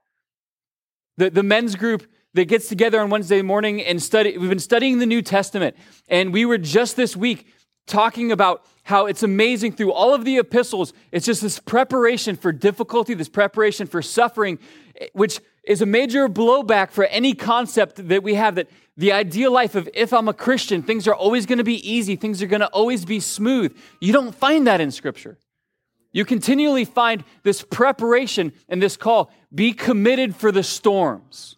The, 1.18 1.30
the 1.30 1.44
men's 1.44 1.75
group 1.75 2.08
that 2.34 2.46
gets 2.46 2.68
together 2.68 3.00
on 3.00 3.10
Wednesday 3.10 3.41
morning 3.41 3.82
and 3.82 4.01
study, 4.01 4.38
we've 4.38 4.50
been 4.50 4.60
studying 4.60 5.00
the 5.00 5.06
New 5.06 5.22
Testament. 5.22 5.75
And 6.08 6.34
we 6.34 6.46
were 6.46 6.58
just 6.58 6.96
this 6.96 7.15
week 7.15 7.48
talking 7.86 8.32
about 8.32 8.65
how 8.84 9.06
it's 9.06 9.24
amazing 9.24 9.74
through 9.74 9.91
all 9.91 10.13
of 10.13 10.25
the 10.25 10.38
epistles. 10.38 10.94
It's 11.12 11.25
just 11.25 11.41
this 11.41 11.60
preparation 11.60 12.36
for 12.36 12.51
difficulty, 12.51 13.13
this 13.13 13.30
preparation 13.30 13.86
for 13.86 14.01
suffering, 14.01 14.60
eh, 15.00 15.08
which 15.13 15.39
is 15.63 15.82
a 15.82 15.86
major 15.86 16.27
blowback 16.27 16.91
for 16.91 17.06
any 17.06 17.34
concept 17.34 18.08
that 18.08 18.24
we 18.24 18.34
have 18.34 18.56
that 18.56 18.70
the 18.98 19.12
ideal 19.12 19.51
life 19.51 19.75
of 19.75 19.89
if 19.94 20.13
I'm 20.13 20.27
a 20.27 20.34
Christian, 20.34 20.84
things 20.84 21.08
are 21.08 21.15
always 21.15 21.46
going 21.46 21.60
to 21.60 21.63
be 21.63 21.89
easy, 21.89 22.15
things 22.15 22.41
are 22.41 22.48
going 22.48 22.62
to 22.62 22.68
always 22.68 23.06
be 23.06 23.20
smooth. 23.20 23.75
You 24.00 24.13
don't 24.13 24.34
find 24.34 24.68
that 24.68 24.82
in 24.82 24.91
Scripture. 24.91 25.38
You 26.12 26.25
continually 26.25 26.86
find 26.86 27.24
this 27.44 27.62
preparation 27.62 28.53
and 28.68 28.82
this 28.82 28.98
call 28.98 29.32
be 29.53 29.72
committed 29.72 30.36
for 30.36 30.51
the 30.51 30.63
storms. 30.63 31.58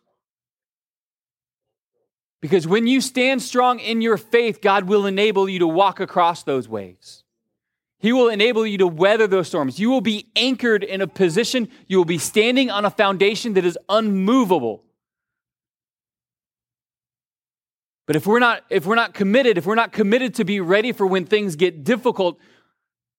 Because 2.40 2.68
when 2.68 2.88
you 2.88 3.00
stand 3.02 3.42
strong 3.42 3.80
in 3.80 4.02
your 4.02 4.18
faith, 4.18 4.62
God 4.62 4.84
will 4.84 5.06
enable 5.06 5.48
you 5.48 5.60
to 5.60 5.68
walk 5.68 6.00
across 6.00 6.44
those 6.44 6.68
waves. 6.68 7.23
He 8.04 8.12
will 8.12 8.28
enable 8.28 8.68
you 8.68 8.78
to 8.80 8.88
weather 8.88 9.28
those 9.28 9.48
storms. 9.48 9.80
You 9.80 9.90
will 9.90 10.02
be 10.02 10.28
anchored 10.36 10.84
in 10.84 11.00
a 11.00 11.08
position, 11.08 11.70
you 11.88 11.98
will 11.98 12.04
be 12.04 12.18
standing 12.18 12.70
on 12.70 12.84
a 12.84 12.90
foundation 12.90 13.54
that 13.54 13.64
is 13.64 13.78
unmovable. 13.88 14.84
But 18.06 18.18
if 18.18 18.28
we're 18.28 18.40
not 18.40 18.64
if 18.70 18.86
we're 18.86 18.96
not 18.96 19.14
committed, 19.14 19.58
if 19.58 19.66
we're 19.66 19.76
not 19.76 19.94
committed 19.94 20.36
to 20.36 20.44
be 20.44 20.60
ready 20.60 20.92
for 20.92 21.08
when 21.08 21.24
things 21.24 21.56
get 21.56 21.86
difficult 21.86 22.42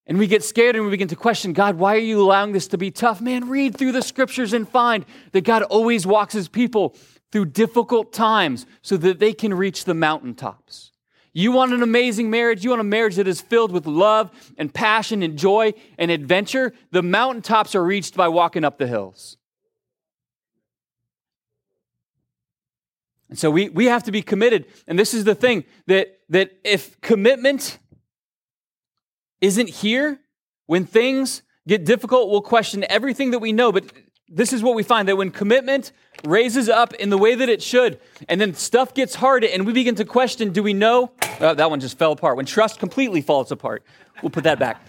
and 0.07 0.19
we 0.19 0.27
get 0.27 0.45
scared 0.45 0.77
and 0.77 0.85
we 0.85 0.91
begin 0.91 1.09
to 1.09 1.17
question, 1.17 1.55
God, 1.55 1.79
why 1.79 1.95
are 1.95 2.01
you 2.01 2.21
allowing 2.21 2.53
this 2.53 2.69
to 2.69 2.77
be 2.77 2.91
tough? 2.91 3.23
Man, 3.23 3.49
read 3.49 3.79
through 3.79 3.93
the 3.93 4.03
scriptures 4.03 4.53
and 4.53 4.69
find 4.69 5.07
that 5.33 5.45
God 5.45 5.63
always 5.63 6.07
walks 6.07 6.35
his 6.35 6.47
people 6.47 6.95
through 7.33 7.47
difficult 7.47 8.13
times 8.13 8.67
so 8.83 8.99
that 8.99 9.19
they 9.19 9.33
can 9.33 9.55
reach 9.55 9.87
the 9.87 9.95
mountaintops. 9.95 10.93
You 11.37 11.51
want 11.51 11.73
an 11.73 11.83
amazing 11.83 12.31
marriage? 12.31 12.63
You 12.63 12.71
want 12.71 12.81
a 12.81 12.85
marriage 12.85 13.17
that 13.17 13.27
is 13.27 13.41
filled 13.41 13.73
with 13.73 13.87
love 13.87 14.31
and 14.57 14.73
passion 14.73 15.21
and 15.23 15.37
joy 15.37 15.75
and 15.99 16.13
adventure? 16.13 16.73
The 16.93 17.03
mountaintops 17.03 17.75
are 17.75 17.85
reached 17.85 18.17
by 18.17 18.29
walking 18.29 18.65
up 18.65 18.79
the 18.79 18.87
hills. 18.87 19.37
And 23.29 23.37
so 23.37 23.51
we, 23.51 23.69
we 23.69 23.87
have 23.87 24.05
to 24.05 24.13
be 24.13 24.23
committed. 24.23 24.67
And 24.87 24.97
this 24.97 25.13
is 25.13 25.25
the 25.25 25.35
thing 25.35 25.65
that, 25.89 26.21
that 26.29 26.53
if 26.63 27.01
commitment 27.01 27.79
isn't 29.41 29.69
here, 29.69 30.21
when 30.67 30.87
things 30.87 31.43
get 31.67 31.85
difficult, 31.85 32.31
we'll 32.31 32.43
question 32.43 32.85
everything 32.89 33.33
that 33.33 33.41
we 33.41 33.53
know. 33.53 33.73
But 33.73 33.87
this 34.29 34.53
is 34.53 34.63
what 34.63 34.75
we 34.75 34.83
find 34.83 35.09
that 35.09 35.17
when 35.17 35.31
commitment 35.31 35.93
raises 36.25 36.69
up 36.69 36.95
in 36.95 37.11
the 37.11 37.19
way 37.19 37.35
that 37.35 37.49
it 37.49 37.63
should, 37.63 37.99
and 38.29 38.41
then 38.41 38.55
stuff 38.55 38.95
gets 38.95 39.15
hard, 39.15 39.45
and 39.45 39.67
we 39.67 39.73
begin 39.73 39.95
to 39.97 40.05
question 40.05 40.53
do 40.53 40.63
we 40.63 40.73
know? 40.73 41.13
Oh, 41.41 41.55
that 41.55 41.71
one 41.71 41.81
just 41.81 41.99
fell 41.99 42.13
apart. 42.13 42.37
When 42.37 42.47
trust 42.47 42.79
completely 42.79 43.21
falls 43.21 43.53
apart, 43.53 43.85
we'll 44.23 44.31
put 44.31 44.45
that 44.45 44.59
back. 44.59 44.81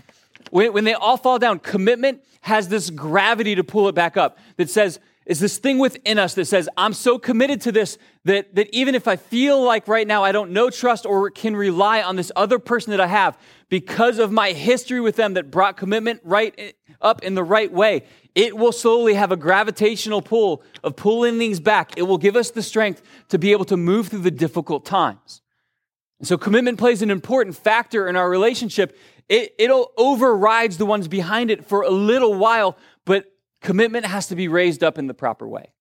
When, 0.52 0.74
when 0.74 0.84
they 0.84 0.94
all 0.94 1.18
fall 1.18 1.40
down, 1.40 1.60
commitment 1.60 2.24
has 2.42 2.70
this 2.70 2.90
gravity 2.90 3.56
to 3.56 3.64
pull 3.64 3.90
it 3.90 3.96
back 3.96 4.18
up 4.18 4.38
that 4.58 4.70
says, 4.70 5.00
is 5.26 5.40
this 5.40 5.58
thing 5.58 5.80
within 5.80 6.20
us 6.20 6.36
that 6.36 6.46
says, 6.46 6.70
I'm 6.78 6.94
so 6.94 7.18
committed 7.18 7.60
to 7.62 7.72
this 7.72 7.98
that, 8.26 8.54
that 8.56 8.70
even 8.72 8.94
if 8.94 9.08
I 9.08 9.16
feel 9.16 9.62
like 9.62 9.88
right 9.88 10.06
now 10.06 10.24
I 10.24 10.32
don't 10.32 10.52
know 10.52 10.70
trust 10.70 11.06
or 11.08 11.32
can 11.32 11.56
rely 11.56 12.04
on 12.04 12.16
this 12.16 12.32
other 12.36 12.60
person 12.60 12.92
that 12.92 13.02
I 13.02 13.08
have 13.08 13.38
because 13.68 14.20
of 14.20 14.32
my 14.32 14.52
history 14.52 15.02
with 15.02 15.16
them 15.16 15.34
that 15.34 15.50
brought 15.50 15.78
commitment 15.78 16.22
right 16.24 16.76
up 17.06 17.24
in 17.24 17.36
the 17.36 17.44
right 17.44 17.72
way, 17.72 18.04
it 18.34 18.58
will 18.58 18.74
slowly 18.74 19.14
have 19.14 19.32
a 19.32 19.38
gravitational 19.38 20.22
pull 20.22 20.62
of 20.84 20.98
pulling 20.98 21.38
things 21.38 21.62
back. 21.62 21.98
It 21.98 22.02
will 22.02 22.18
give 22.18 22.36
us 22.36 22.52
the 22.52 22.62
strength 22.62 23.02
to 23.30 23.40
be 23.40 23.54
able 23.54 23.66
to 23.66 23.78
move 23.78 24.10
through 24.10 24.20
the 24.20 24.32
difficult 24.32 24.86
times. 24.86 25.42
And 26.20 26.28
so 26.28 26.38
commitment 26.38 26.78
plays 26.78 27.02
an 27.02 27.12
important 27.12 27.56
factor 27.56 28.08
in 28.10 28.16
our 28.16 28.30
relationship. 28.30 28.98
It, 29.30 29.56
it'll 29.58 29.92
overrides 29.98 30.78
the 30.78 30.86
ones 30.86 31.08
behind 31.08 31.52
it 31.52 31.66
for 31.66 31.84
a 31.84 31.90
little 31.90 32.36
while, 32.36 32.78
but 33.06 33.26
commitment 33.62 34.06
has 34.06 34.28
to 34.28 34.36
be 34.36 34.48
raised 34.48 34.84
up 34.84 34.98
in 34.98 35.08
the 35.08 35.14
proper 35.14 35.48
way. 35.48 35.72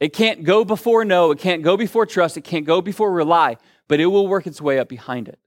It 0.00 0.12
can't 0.12 0.42
go 0.42 0.64
before 0.64 1.04
no, 1.04 1.30
it 1.30 1.38
can't 1.38 1.62
go 1.62 1.76
before 1.76 2.06
trust, 2.06 2.36
it 2.36 2.42
can't 2.42 2.66
go 2.66 2.80
before 2.80 3.12
rely, 3.12 3.56
but 3.86 4.00
it 4.00 4.06
will 4.06 4.26
work 4.26 4.48
its 4.48 4.60
way 4.60 4.80
up 4.80 4.88
behind 4.88 5.28
it. 5.28 5.38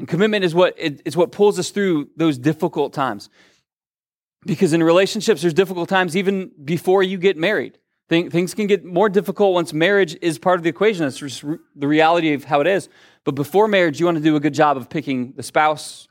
And 0.00 0.08
commitment 0.08 0.46
is 0.46 0.54
what, 0.54 0.74
it's 0.78 1.14
what 1.14 1.30
pulls 1.30 1.58
us 1.58 1.68
through 1.68 2.08
those 2.16 2.38
difficult 2.38 2.94
times. 2.94 3.28
Because 4.46 4.72
in 4.72 4.82
relationships, 4.82 5.42
there's 5.42 5.52
difficult 5.52 5.90
times 5.90 6.16
even 6.16 6.52
before 6.64 7.02
you 7.02 7.18
get 7.18 7.36
married. 7.36 7.76
Things 8.08 8.54
can 8.54 8.66
get 8.66 8.82
more 8.82 9.10
difficult 9.10 9.52
once 9.52 9.74
marriage 9.74 10.16
is 10.22 10.38
part 10.38 10.58
of 10.58 10.62
the 10.62 10.70
equation. 10.70 11.04
That's 11.04 11.18
just 11.18 11.44
the 11.76 11.86
reality 11.86 12.32
of 12.32 12.44
how 12.44 12.62
it 12.62 12.66
is. 12.66 12.88
But 13.24 13.34
before 13.34 13.68
marriage, 13.68 14.00
you 14.00 14.06
want 14.06 14.16
to 14.16 14.24
do 14.24 14.36
a 14.36 14.40
good 14.40 14.54
job 14.54 14.78
of 14.78 14.88
picking 14.88 15.32
the 15.32 15.42
spouse 15.42 16.08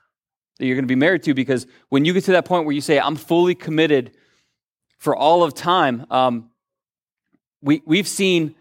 that 0.59 0.67
you're 0.67 0.75
going 0.75 0.85
to 0.85 0.87
be 0.87 0.93
married 0.93 1.23
to 1.23 1.33
because 1.33 1.65
when 1.89 2.05
you 2.05 2.13
get 2.13 2.25
to 2.25 2.33
that 2.33 2.45
point 2.45 2.65
where 2.65 2.75
you 2.75 2.81
say, 2.81 2.99
I'm 2.99 3.15
fully 3.15 3.55
committed 3.55 4.15
for 4.99 5.15
all 5.15 5.41
of 5.43 5.55
time, 5.55 6.05
um, 6.11 6.51
we, 7.63 7.81
we've 7.87 8.07
seen 8.07 8.53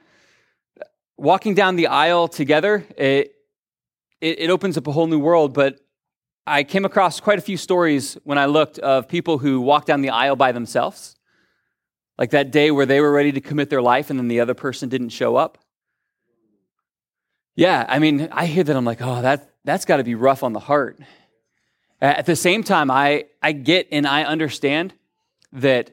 walking 1.18 1.54
down 1.54 1.76
the 1.76 1.88
aisle 1.88 2.28
together, 2.28 2.86
it, 2.96 3.34
it, 4.20 4.40
it 4.40 4.50
opens 4.50 4.76
up 4.76 4.86
a 4.86 4.92
whole 4.92 5.06
new 5.06 5.18
world. 5.18 5.54
But 5.54 5.80
I 6.46 6.64
came 6.64 6.84
across 6.84 7.20
quite 7.20 7.38
a 7.38 7.42
few 7.42 7.56
stories 7.56 8.16
when 8.24 8.38
I 8.38 8.46
looked 8.46 8.78
of 8.78 9.08
people 9.08 9.38
who 9.38 9.60
walked 9.60 9.86
down 9.86 10.00
the 10.00 10.10
aisle 10.10 10.36
by 10.36 10.52
themselves. 10.52 11.16
Like 12.16 12.30
that 12.30 12.50
day 12.50 12.70
where 12.70 12.86
they 12.86 13.00
were 13.00 13.12
ready 13.12 13.32
to 13.32 13.40
commit 13.40 13.70
their 13.70 13.82
life 13.82 14.10
and 14.10 14.18
then 14.18 14.28
the 14.28 14.40
other 14.40 14.54
person 14.54 14.88
didn't 14.88 15.10
show 15.10 15.36
up. 15.36 15.58
Yeah, 17.54 17.84
I 17.88 17.98
mean, 17.98 18.28
I 18.32 18.46
hear 18.46 18.64
that 18.64 18.76
I'm 18.76 18.84
like, 18.84 19.02
oh, 19.02 19.20
that, 19.22 19.50
that's 19.64 19.84
got 19.84 19.96
to 19.96 20.04
be 20.04 20.14
rough 20.14 20.42
on 20.42 20.52
the 20.52 20.60
heart. 20.60 20.98
At 22.00 22.26
the 22.26 22.36
same 22.36 22.62
time, 22.62 22.90
I, 22.90 23.26
I 23.42 23.52
get 23.52 23.88
and 23.90 24.06
I 24.06 24.22
understand 24.22 24.94
that 25.52 25.90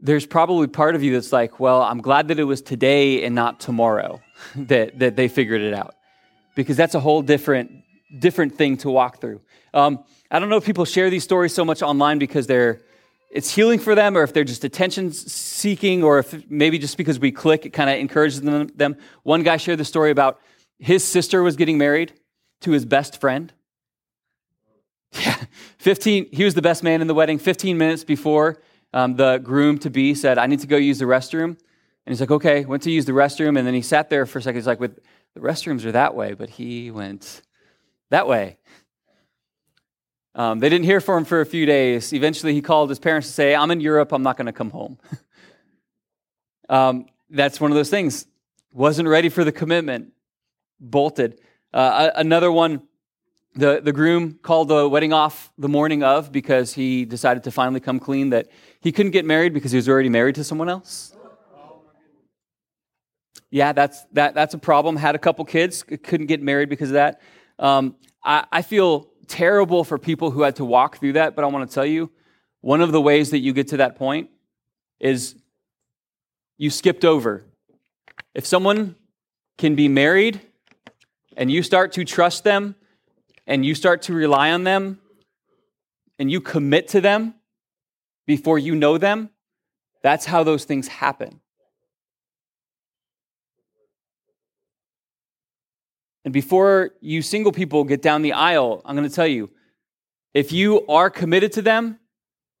there's 0.00 0.26
probably 0.26 0.66
part 0.66 0.94
of 0.94 1.02
you 1.02 1.12
that's 1.12 1.32
like, 1.32 1.60
well, 1.60 1.82
I'm 1.82 2.00
glad 2.00 2.28
that 2.28 2.38
it 2.38 2.44
was 2.44 2.62
today 2.62 3.24
and 3.24 3.34
not 3.34 3.60
tomorrow 3.60 4.20
that, 4.56 4.98
that 4.98 5.16
they 5.16 5.28
figured 5.28 5.60
it 5.60 5.74
out. 5.74 5.94
Because 6.54 6.76
that's 6.76 6.94
a 6.94 7.00
whole 7.00 7.22
different, 7.22 7.70
different 8.18 8.56
thing 8.56 8.76
to 8.78 8.90
walk 8.90 9.20
through. 9.20 9.40
Um, 9.72 10.04
I 10.30 10.38
don't 10.38 10.48
know 10.48 10.56
if 10.56 10.64
people 10.64 10.84
share 10.84 11.10
these 11.10 11.24
stories 11.24 11.54
so 11.54 11.64
much 11.64 11.82
online 11.82 12.18
because 12.18 12.46
they're 12.46 12.80
it's 13.32 13.50
healing 13.50 13.78
for 13.78 13.94
them, 13.94 14.16
or 14.16 14.22
if 14.22 14.34
they're 14.34 14.44
just 14.44 14.62
attention 14.62 15.10
seeking, 15.10 16.04
or 16.04 16.18
if 16.18 16.50
maybe 16.50 16.78
just 16.78 16.98
because 16.98 17.18
we 17.18 17.32
click, 17.32 17.64
it 17.64 17.70
kind 17.70 17.88
of 17.88 17.96
encourages 17.96 18.42
them. 18.42 18.96
One 19.22 19.42
guy 19.42 19.56
shared 19.56 19.78
the 19.78 19.86
story 19.86 20.10
about 20.10 20.38
his 20.78 21.02
sister 21.02 21.42
was 21.42 21.56
getting 21.56 21.78
married 21.78 22.12
to 22.60 22.72
his 22.72 22.84
best 22.84 23.20
friend. 23.20 23.52
Yeah, 25.20 25.36
15, 25.76 26.28
he 26.32 26.42
was 26.42 26.54
the 26.54 26.62
best 26.62 26.82
man 26.82 27.02
in 27.02 27.06
the 27.06 27.12
wedding. 27.12 27.38
15 27.38 27.76
minutes 27.76 28.02
before, 28.02 28.62
um, 28.94 29.16
the 29.16 29.36
groom 29.38 29.76
to 29.80 29.90
be 29.90 30.14
said, 30.14 30.38
I 30.38 30.46
need 30.46 30.60
to 30.60 30.66
go 30.66 30.78
use 30.78 30.98
the 30.98 31.04
restroom. 31.04 31.44
And 31.44 31.58
he's 32.06 32.20
like, 32.20 32.30
okay, 32.30 32.64
went 32.64 32.82
to 32.84 32.90
use 32.90 33.04
the 33.04 33.12
restroom. 33.12 33.58
And 33.58 33.66
then 33.66 33.74
he 33.74 33.82
sat 33.82 34.08
there 34.08 34.24
for 34.24 34.38
a 34.38 34.42
second. 34.42 34.56
He's 34.56 34.66
like, 34.66 34.80
with 34.80 35.00
the 35.34 35.40
restrooms 35.40 35.84
are 35.84 35.92
that 35.92 36.14
way, 36.14 36.34
but 36.34 36.50
he 36.50 36.90
went 36.90 37.42
that 38.10 38.26
way. 38.26 38.58
Um, 40.34 40.60
they 40.60 40.68
didn't 40.68 40.84
hear 40.84 41.00
from 41.00 41.18
him 41.18 41.24
for 41.24 41.40
a 41.40 41.46
few 41.46 41.66
days. 41.66 42.12
Eventually, 42.12 42.54
he 42.54 42.62
called 42.62 42.88
his 42.88 42.98
parents 42.98 43.28
to 43.28 43.32
say, 43.32 43.54
I'm 43.54 43.70
in 43.70 43.80
Europe, 43.80 44.12
I'm 44.12 44.22
not 44.22 44.36
going 44.36 44.46
to 44.46 44.52
come 44.52 44.70
home. 44.70 44.98
um, 46.68 47.06
that's 47.28 47.60
one 47.60 47.70
of 47.70 47.76
those 47.76 47.90
things. 47.90 48.26
Wasn't 48.72 49.06
ready 49.06 49.28
for 49.28 49.44
the 49.44 49.52
commitment, 49.52 50.12
bolted. 50.80 51.38
Uh, 51.72 52.10
another 52.14 52.50
one, 52.50 52.82
the, 53.54 53.80
the 53.82 53.92
groom 53.92 54.38
called 54.42 54.68
the 54.68 54.88
wedding 54.88 55.12
off 55.12 55.52
the 55.58 55.68
morning 55.68 56.02
of 56.02 56.32
because 56.32 56.72
he 56.72 57.04
decided 57.04 57.44
to 57.44 57.50
finally 57.50 57.80
come 57.80 57.98
clean 57.98 58.30
that 58.30 58.48
he 58.80 58.92
couldn't 58.92 59.12
get 59.12 59.26
married 59.26 59.52
because 59.52 59.72
he 59.72 59.76
was 59.76 59.88
already 59.88 60.08
married 60.08 60.34
to 60.36 60.44
someone 60.44 60.70
else. 60.70 61.14
Yeah, 63.50 63.72
that's, 63.72 64.04
that, 64.12 64.34
that's 64.34 64.54
a 64.54 64.58
problem. 64.58 64.96
Had 64.96 65.14
a 65.14 65.18
couple 65.18 65.44
kids, 65.44 65.82
couldn't 65.82 66.26
get 66.26 66.42
married 66.42 66.68
because 66.68 66.90
of 66.90 66.94
that. 66.94 67.20
Um, 67.58 67.96
I, 68.24 68.46
I 68.50 68.62
feel 68.62 69.10
terrible 69.28 69.84
for 69.84 69.98
people 69.98 70.30
who 70.30 70.42
had 70.42 70.56
to 70.56 70.64
walk 70.64 70.98
through 70.98 71.14
that, 71.14 71.36
but 71.36 71.44
I 71.44 71.48
want 71.48 71.68
to 71.68 71.74
tell 71.74 71.86
you 71.86 72.10
one 72.60 72.80
of 72.80 72.92
the 72.92 73.00
ways 73.00 73.30
that 73.30 73.40
you 73.40 73.52
get 73.52 73.68
to 73.68 73.78
that 73.78 73.96
point 73.96 74.30
is 75.00 75.34
you 76.56 76.70
skipped 76.70 77.04
over. 77.04 77.44
If 78.34 78.46
someone 78.46 78.96
can 79.58 79.74
be 79.74 79.88
married 79.88 80.40
and 81.36 81.50
you 81.50 81.62
start 81.62 81.92
to 81.92 82.04
trust 82.04 82.44
them 82.44 82.74
and 83.46 83.66
you 83.66 83.74
start 83.74 84.02
to 84.02 84.14
rely 84.14 84.52
on 84.52 84.64
them 84.64 85.00
and 86.18 86.30
you 86.30 86.40
commit 86.40 86.88
to 86.88 87.00
them 87.00 87.34
before 88.26 88.58
you 88.58 88.74
know 88.74 88.96
them, 88.96 89.28
that's 90.02 90.24
how 90.24 90.42
those 90.42 90.64
things 90.64 90.88
happen. 90.88 91.41
And 96.24 96.32
before 96.32 96.90
you 97.00 97.22
single 97.22 97.52
people 97.52 97.84
get 97.84 98.02
down 98.02 98.22
the 98.22 98.32
aisle, 98.32 98.82
I'm 98.84 98.96
going 98.96 99.08
to 99.08 99.14
tell 99.14 99.26
you 99.26 99.50
if 100.34 100.52
you 100.52 100.86
are 100.86 101.10
committed 101.10 101.52
to 101.52 101.62
them 101.62 101.98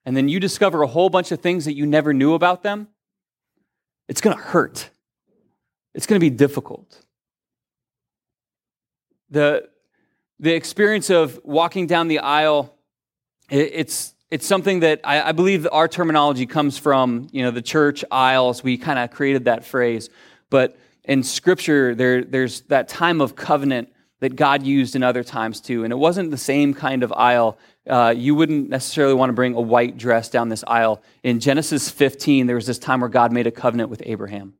and 0.04 0.16
then 0.16 0.28
you 0.28 0.40
discover 0.40 0.82
a 0.82 0.86
whole 0.86 1.10
bunch 1.10 1.32
of 1.32 1.40
things 1.40 1.64
that 1.64 1.74
you 1.74 1.86
never 1.86 2.12
knew 2.12 2.34
about 2.34 2.62
them, 2.62 2.88
it's 4.08 4.20
going 4.20 4.36
to 4.36 4.42
hurt. 4.42 4.90
It's 5.94 6.06
going 6.06 6.20
to 6.20 6.24
be 6.24 6.30
difficult. 6.30 6.98
The, 9.30 9.68
the 10.38 10.54
experience 10.54 11.08
of 11.08 11.40
walking 11.44 11.86
down 11.86 12.08
the 12.08 12.18
aisle, 12.18 12.74
it, 13.48 13.70
it's, 13.72 14.14
it's 14.30 14.46
something 14.46 14.80
that 14.80 15.00
I, 15.04 15.28
I 15.28 15.32
believe 15.32 15.68
our 15.70 15.88
terminology 15.88 16.46
comes 16.46 16.76
from, 16.78 17.28
you 17.32 17.42
know, 17.42 17.50
the 17.50 17.62
church 17.62 18.04
aisles. 18.10 18.64
We 18.64 18.76
kind 18.76 18.98
of 18.98 19.10
created 19.10 19.44
that 19.44 19.64
phrase. 19.64 20.10
But 20.50 20.76
in 21.04 21.22
Scripture, 21.22 21.94
there, 21.94 22.24
there's 22.24 22.62
that 22.62 22.88
time 22.88 23.20
of 23.20 23.34
covenant 23.34 23.92
that 24.20 24.36
God 24.36 24.62
used 24.62 24.94
in 24.94 25.02
other 25.02 25.24
times 25.24 25.60
too. 25.60 25.82
And 25.82 25.92
it 25.92 25.96
wasn't 25.96 26.30
the 26.30 26.36
same 26.36 26.74
kind 26.74 27.02
of 27.02 27.12
aisle. 27.12 27.58
Uh, 27.88 28.14
you 28.16 28.36
wouldn't 28.36 28.68
necessarily 28.68 29.14
want 29.14 29.30
to 29.30 29.34
bring 29.34 29.54
a 29.54 29.60
white 29.60 29.98
dress 29.98 30.28
down 30.28 30.48
this 30.48 30.62
aisle. 30.66 31.02
In 31.24 31.40
Genesis 31.40 31.90
15, 31.90 32.46
there 32.46 32.54
was 32.54 32.66
this 32.66 32.78
time 32.78 33.00
where 33.00 33.10
God 33.10 33.32
made 33.32 33.48
a 33.48 33.50
covenant 33.50 33.90
with 33.90 34.00
Abraham. 34.06 34.54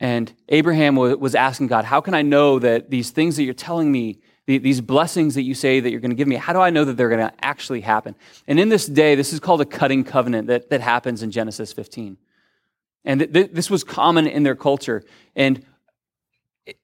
And 0.00 0.32
Abraham 0.48 0.96
was 0.96 1.34
asking 1.34 1.68
God, 1.68 1.84
How 1.84 2.00
can 2.00 2.14
I 2.14 2.22
know 2.22 2.58
that 2.58 2.90
these 2.90 3.10
things 3.10 3.36
that 3.36 3.44
you're 3.44 3.54
telling 3.54 3.92
me, 3.92 4.18
these 4.46 4.80
blessings 4.80 5.36
that 5.36 5.42
you 5.42 5.54
say 5.54 5.78
that 5.78 5.90
you're 5.90 6.00
going 6.00 6.10
to 6.10 6.16
give 6.16 6.26
me, 6.26 6.34
how 6.36 6.52
do 6.52 6.58
I 6.58 6.70
know 6.70 6.84
that 6.86 6.96
they're 6.96 7.10
going 7.10 7.20
to 7.20 7.32
actually 7.44 7.82
happen? 7.82 8.16
And 8.48 8.58
in 8.58 8.70
this 8.70 8.86
day, 8.86 9.14
this 9.14 9.32
is 9.32 9.38
called 9.38 9.60
a 9.60 9.66
cutting 9.66 10.02
covenant 10.02 10.48
that, 10.48 10.70
that 10.70 10.80
happens 10.80 11.22
in 11.22 11.30
Genesis 11.30 11.72
15. 11.72 12.16
And 13.04 13.20
th- 13.20 13.32
th- 13.32 13.50
this 13.52 13.70
was 13.70 13.84
common 13.84 14.26
in 14.26 14.42
their 14.42 14.54
culture. 14.54 15.02
And 15.34 15.64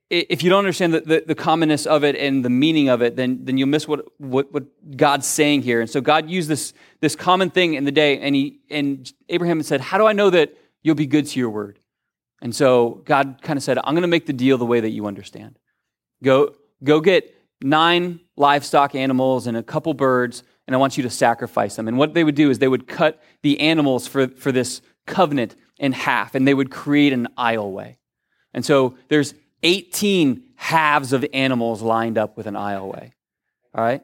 if 0.09 0.43
you 0.43 0.51
don't 0.51 0.61
understand 0.61 0.95
the, 0.95 1.01
the, 1.01 1.25
the, 1.27 1.35
commonness 1.35 1.85
of 1.85 2.05
it 2.05 2.17
and 2.17 2.45
the 2.45 2.51
meaning 2.51 2.89
of 2.89 3.03
it, 3.03 3.17
then, 3.17 3.45
then 3.45 3.59
you'll 3.59 3.69
miss 3.69 3.89
what, 3.89 4.07
what, 4.19 4.53
what 4.53 4.65
God's 4.97 5.27
saying 5.27 5.63
here. 5.63 5.81
And 5.81 5.91
so 5.91 6.01
God 6.01 6.31
used 6.31 6.49
this, 6.49 6.73
this 7.01 7.17
common 7.17 7.51
thing 7.51 7.75
in 7.75 7.85
the 7.85 7.93
day, 7.93 8.19
and, 8.21 8.35
he, 8.35 8.61
and 8.71 9.13
Abraham 9.29 9.63
said, 9.63 9.81
How 9.81 9.99
do 9.99 10.07
I 10.07 10.13
know 10.13 10.31
that 10.31 10.57
you'll 10.83 10.95
be 10.95 11.07
good 11.07 11.27
to 11.27 11.41
your 11.41 11.51
word? 11.51 11.81
And 12.41 12.55
so 12.55 13.03
God 13.05 13.41
kind 13.43 13.57
of 13.57 13.63
said, 13.63 13.79
I'm 13.79 13.95
going 13.95 14.03
to 14.03 14.09
make 14.09 14.27
the 14.27 14.33
deal 14.33 14.59
the 14.59 14.67
way 14.67 14.81
that 14.81 14.91
you 14.91 15.07
understand. 15.07 15.59
Go, 16.23 16.55
go 16.85 17.01
get 17.01 17.35
nine 17.61 18.21
livestock 18.37 18.95
animals 18.95 19.47
and 19.47 19.57
a 19.57 19.63
couple 19.63 19.95
birds, 19.95 20.45
and 20.67 20.77
I 20.77 20.79
want 20.79 20.97
you 20.97 21.03
to 21.03 21.11
sacrifice 21.11 21.77
them. 21.77 21.89
And 21.89 21.99
what 21.99 22.15
they 22.15 22.23
would 22.23 22.35
do 22.35 22.51
is 22.51 22.59
they 22.59 22.69
would 22.69 22.87
cut 22.87 23.23
the 23.43 23.59
animals 23.61 24.07
for, 24.07 24.29
for 24.29 24.53
this 24.53 24.83
covenant 25.07 25.57
in 25.79 25.93
half, 25.93 26.35
and 26.35 26.47
they 26.47 26.55
would 26.55 26.71
create 26.71 27.13
an 27.13 27.29
aisleway. 27.39 27.97
And 28.55 28.65
so 28.65 28.97
there's 29.09 29.35
18 29.63 30.43
halves 30.57 31.13
of 31.13 31.25
animals 31.33 31.83
lined 31.83 32.19
up 32.19 32.37
with 32.37 32.47
an 32.47 32.55
aisleway. 32.55 33.13
All 33.75 33.85
right? 33.85 34.03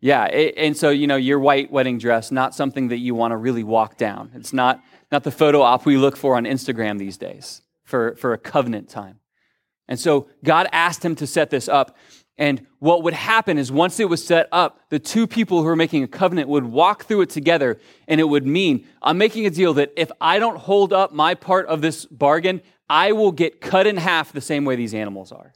Yeah, 0.00 0.24
and 0.24 0.76
so 0.76 0.90
you 0.90 1.06
know 1.06 1.16
your 1.16 1.38
white 1.38 1.72
wedding 1.72 1.98
dress, 1.98 2.30
not 2.30 2.54
something 2.54 2.88
that 2.88 2.98
you 2.98 3.14
want 3.14 3.32
to 3.32 3.36
really 3.36 3.64
walk 3.64 3.96
down. 3.96 4.30
It's 4.34 4.52
not 4.52 4.82
not 5.10 5.24
the 5.24 5.30
photo 5.30 5.62
op 5.62 5.86
we 5.86 5.96
look 5.96 6.16
for 6.16 6.36
on 6.36 6.44
Instagram 6.44 6.98
these 6.98 7.16
days 7.16 7.62
for, 7.84 8.16
for 8.16 8.32
a 8.32 8.38
covenant 8.38 8.88
time. 8.88 9.20
And 9.88 9.98
so 9.98 10.28
God 10.44 10.68
asked 10.72 11.04
him 11.04 11.14
to 11.16 11.26
set 11.26 11.50
this 11.50 11.68
up. 11.68 11.96
And 12.38 12.66
what 12.80 13.02
would 13.02 13.14
happen 13.14 13.56
is 13.56 13.72
once 13.72 13.98
it 13.98 14.08
was 14.08 14.24
set 14.24 14.48
up, 14.52 14.80
the 14.90 14.98
two 14.98 15.26
people 15.26 15.58
who 15.58 15.64
were 15.64 15.76
making 15.76 16.02
a 16.02 16.08
covenant 16.08 16.48
would 16.48 16.64
walk 16.64 17.04
through 17.04 17.22
it 17.22 17.30
together, 17.30 17.80
and 18.06 18.20
it 18.20 18.24
would 18.24 18.46
mean 18.46 18.86
I'm 19.00 19.16
making 19.16 19.46
a 19.46 19.50
deal 19.50 19.74
that 19.74 19.92
if 19.96 20.10
I 20.20 20.38
don't 20.38 20.58
hold 20.58 20.92
up 20.92 21.12
my 21.12 21.34
part 21.34 21.66
of 21.66 21.80
this 21.80 22.04
bargain, 22.04 22.60
I 22.90 23.12
will 23.12 23.32
get 23.32 23.60
cut 23.60 23.86
in 23.86 23.96
half 23.96 24.32
the 24.32 24.40
same 24.40 24.64
way 24.64 24.76
these 24.76 24.92
animals 24.92 25.32
are. 25.32 25.54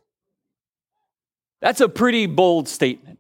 That's 1.61 1.83
a 1.83 1.89
pretty 1.89 2.27
bold 2.27 2.67
statement. 2.67 3.19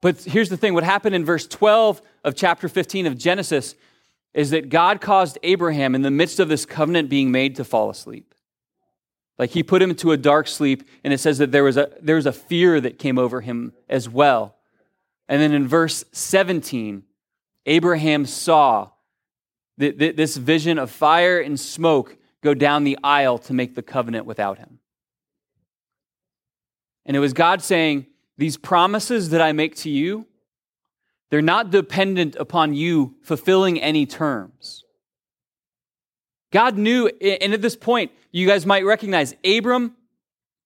But 0.00 0.22
here's 0.22 0.48
the 0.48 0.56
thing 0.56 0.72
what 0.72 0.84
happened 0.84 1.14
in 1.14 1.26
verse 1.26 1.46
12 1.46 2.00
of 2.24 2.34
chapter 2.34 2.68
15 2.68 3.06
of 3.06 3.18
Genesis 3.18 3.74
is 4.32 4.50
that 4.50 4.70
God 4.70 5.00
caused 5.00 5.38
Abraham, 5.42 5.94
in 5.94 6.02
the 6.02 6.10
midst 6.10 6.40
of 6.40 6.48
this 6.48 6.64
covenant 6.64 7.10
being 7.10 7.30
made, 7.30 7.56
to 7.56 7.64
fall 7.64 7.90
asleep. 7.90 8.34
Like 9.40 9.52
he 9.52 9.62
put 9.62 9.80
him 9.80 9.88
into 9.88 10.12
a 10.12 10.18
dark 10.18 10.46
sleep, 10.46 10.86
and 11.02 11.14
it 11.14 11.18
says 11.18 11.38
that 11.38 11.50
there 11.50 11.64
was 11.64 11.78
a, 11.78 11.90
there 12.02 12.16
was 12.16 12.26
a 12.26 12.32
fear 12.32 12.78
that 12.78 12.98
came 12.98 13.18
over 13.18 13.40
him 13.40 13.72
as 13.88 14.06
well. 14.06 14.54
And 15.30 15.40
then 15.40 15.54
in 15.54 15.66
verse 15.66 16.04
17, 16.12 17.04
Abraham 17.64 18.26
saw 18.26 18.90
this 19.78 20.36
vision 20.36 20.78
of 20.78 20.90
fire 20.90 21.40
and 21.40 21.58
smoke 21.58 22.18
go 22.42 22.52
down 22.52 22.84
the 22.84 22.98
aisle 23.02 23.38
to 23.38 23.54
make 23.54 23.74
the 23.74 23.82
covenant 23.82 24.26
without 24.26 24.58
him. 24.58 24.78
And 27.06 27.16
it 27.16 27.20
was 27.20 27.32
God 27.32 27.62
saying, 27.62 28.08
These 28.36 28.58
promises 28.58 29.30
that 29.30 29.40
I 29.40 29.52
make 29.52 29.74
to 29.76 29.88
you, 29.88 30.26
they're 31.30 31.40
not 31.40 31.70
dependent 31.70 32.36
upon 32.36 32.74
you 32.74 33.14
fulfilling 33.22 33.80
any 33.80 34.04
terms. 34.04 34.84
God 36.52 36.76
knew, 36.76 37.08
and 37.08 37.54
at 37.54 37.62
this 37.62 37.76
point, 37.76 38.10
you 38.32 38.46
guys 38.46 38.66
might 38.66 38.84
recognize 38.84 39.34
Abram 39.44 39.96